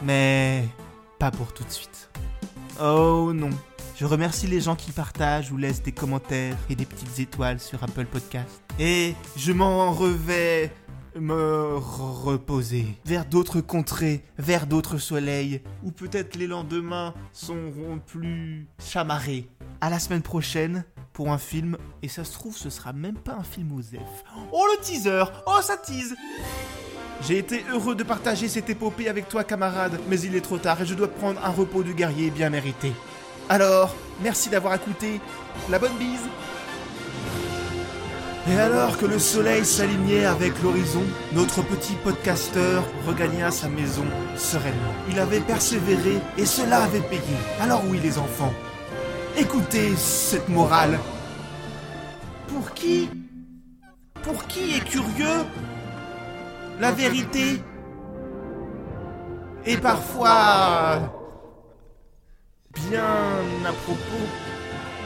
mais 0.04 0.64
pas 1.20 1.32
pour 1.32 1.54
tout 1.54 1.64
de 1.64 1.72
suite. 1.72 2.10
Oh 2.82 3.32
non. 3.34 3.50
Je 4.00 4.06
remercie 4.06 4.46
les 4.46 4.62
gens 4.62 4.76
qui 4.76 4.92
partagent 4.92 5.52
ou 5.52 5.58
laissent 5.58 5.82
des 5.82 5.92
commentaires 5.92 6.56
et 6.70 6.76
des 6.76 6.86
petites 6.86 7.18
étoiles 7.18 7.60
sur 7.60 7.84
Apple 7.84 8.06
Podcast. 8.06 8.62
Et 8.80 9.16
je 9.36 9.52
m'en 9.52 9.92
revais 9.92 10.72
me 11.16 11.78
reposer 11.78 12.86
vers 13.06 13.26
d'autres 13.26 13.60
contrées, 13.60 14.24
vers 14.38 14.68
d'autres 14.68 15.00
soleils, 15.00 15.64
où 15.84 15.90
peut-être 15.90 16.36
les 16.36 16.46
lendemains 16.46 17.16
seront 17.34 17.98
plus 18.06 18.68
chamarrés. 18.78 19.50
À 19.82 19.90
la 19.90 19.98
semaine 19.98 20.22
prochaine 20.22 20.86
pour 21.12 21.32
un 21.32 21.40
film, 21.40 21.76
et 22.04 22.08
ça 22.08 22.24
se 22.24 22.34
trouve 22.34 22.56
ce 22.56 22.70
sera 22.70 22.94
même 22.94 23.18
pas 23.18 23.34
un 23.34 23.44
film 23.44 23.72
aux 23.72 23.82
F. 23.82 24.24
Oh 24.52 24.64
le 24.76 24.80
teaser 24.80 25.24
Oh 25.48 25.60
ça 25.64 25.76
tease 25.76 26.16
j'ai 27.28 27.40
été 27.40 27.64
heureux 27.72 27.96
de 27.96 28.04
partager 28.04 28.48
cette 28.48 28.70
épopée 28.70 29.10
avec 29.10 29.28
toi 29.28 29.44
camarade, 29.44 30.00
mais 30.08 30.20
il 30.20 30.36
est 30.36 30.42
trop 30.42 30.60
tard 30.60 30.80
et 30.84 30.86
je 30.86 30.94
dois 30.94 31.08
prendre 31.08 31.44
un 31.44 31.50
repos 31.50 31.82
de 31.82 31.92
guerrier 31.92 32.30
bien 32.30 32.52
mérité. 32.52 32.92
Alors, 33.50 33.96
merci 34.22 34.50
d'avoir 34.50 34.76
écouté. 34.76 35.22
La 35.70 35.80
bonne 35.80 35.98
bise. 35.98 36.28
Et 38.50 38.58
alors 38.58 38.98
que 38.98 39.06
le 39.06 39.20
soleil 39.20 39.66
s'alignait 39.66 40.26
avec 40.26 40.62
l'horizon, 40.64 41.04
notre 41.34 41.62
petit 41.64 41.96
podcasteur 41.96 42.84
regagna 43.06 43.52
sa 43.52 43.68
maison 43.68 44.06
sereinement. 44.38 44.94
Il 45.10 45.20
avait 45.20 45.42
persévéré 45.42 46.20
et 46.38 46.46
cela 46.46 46.84
avait 46.84 47.02
payé. 47.02 47.22
Alors 47.60 47.84
oui 47.90 48.00
les 48.02 48.18
enfants, 48.18 48.54
écoutez 49.38 49.96
cette 49.98 50.48
morale. 50.48 50.98
Pour 52.48 52.74
qui 52.74 53.10
Pour 54.24 54.48
qui 54.48 54.76
est 54.76 54.86
curieux 54.86 55.46
La 56.80 56.94
vérité? 56.94 57.62
Est 59.66 59.78
parfois 59.78 61.17
bien 62.90 63.04
à 63.66 63.72
propos 63.72 64.28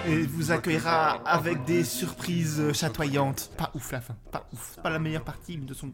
et 0.08 0.24
vous 0.24 0.52
accueillera 0.52 1.22
avec 1.26 1.64
des 1.66 1.84
surprises 1.84 2.72
chatoyantes. 2.74 3.52
Pas 3.58 3.72
ouf 3.74 3.92
la 3.92 4.02
fin, 4.02 4.16
pas 4.32 4.48
ouf. 4.54 4.78
Pas 4.82 4.90
la 4.90 5.00
meilleure 5.00 5.24
partie, 5.24 5.58
de 5.58 5.74
son... 5.74 5.92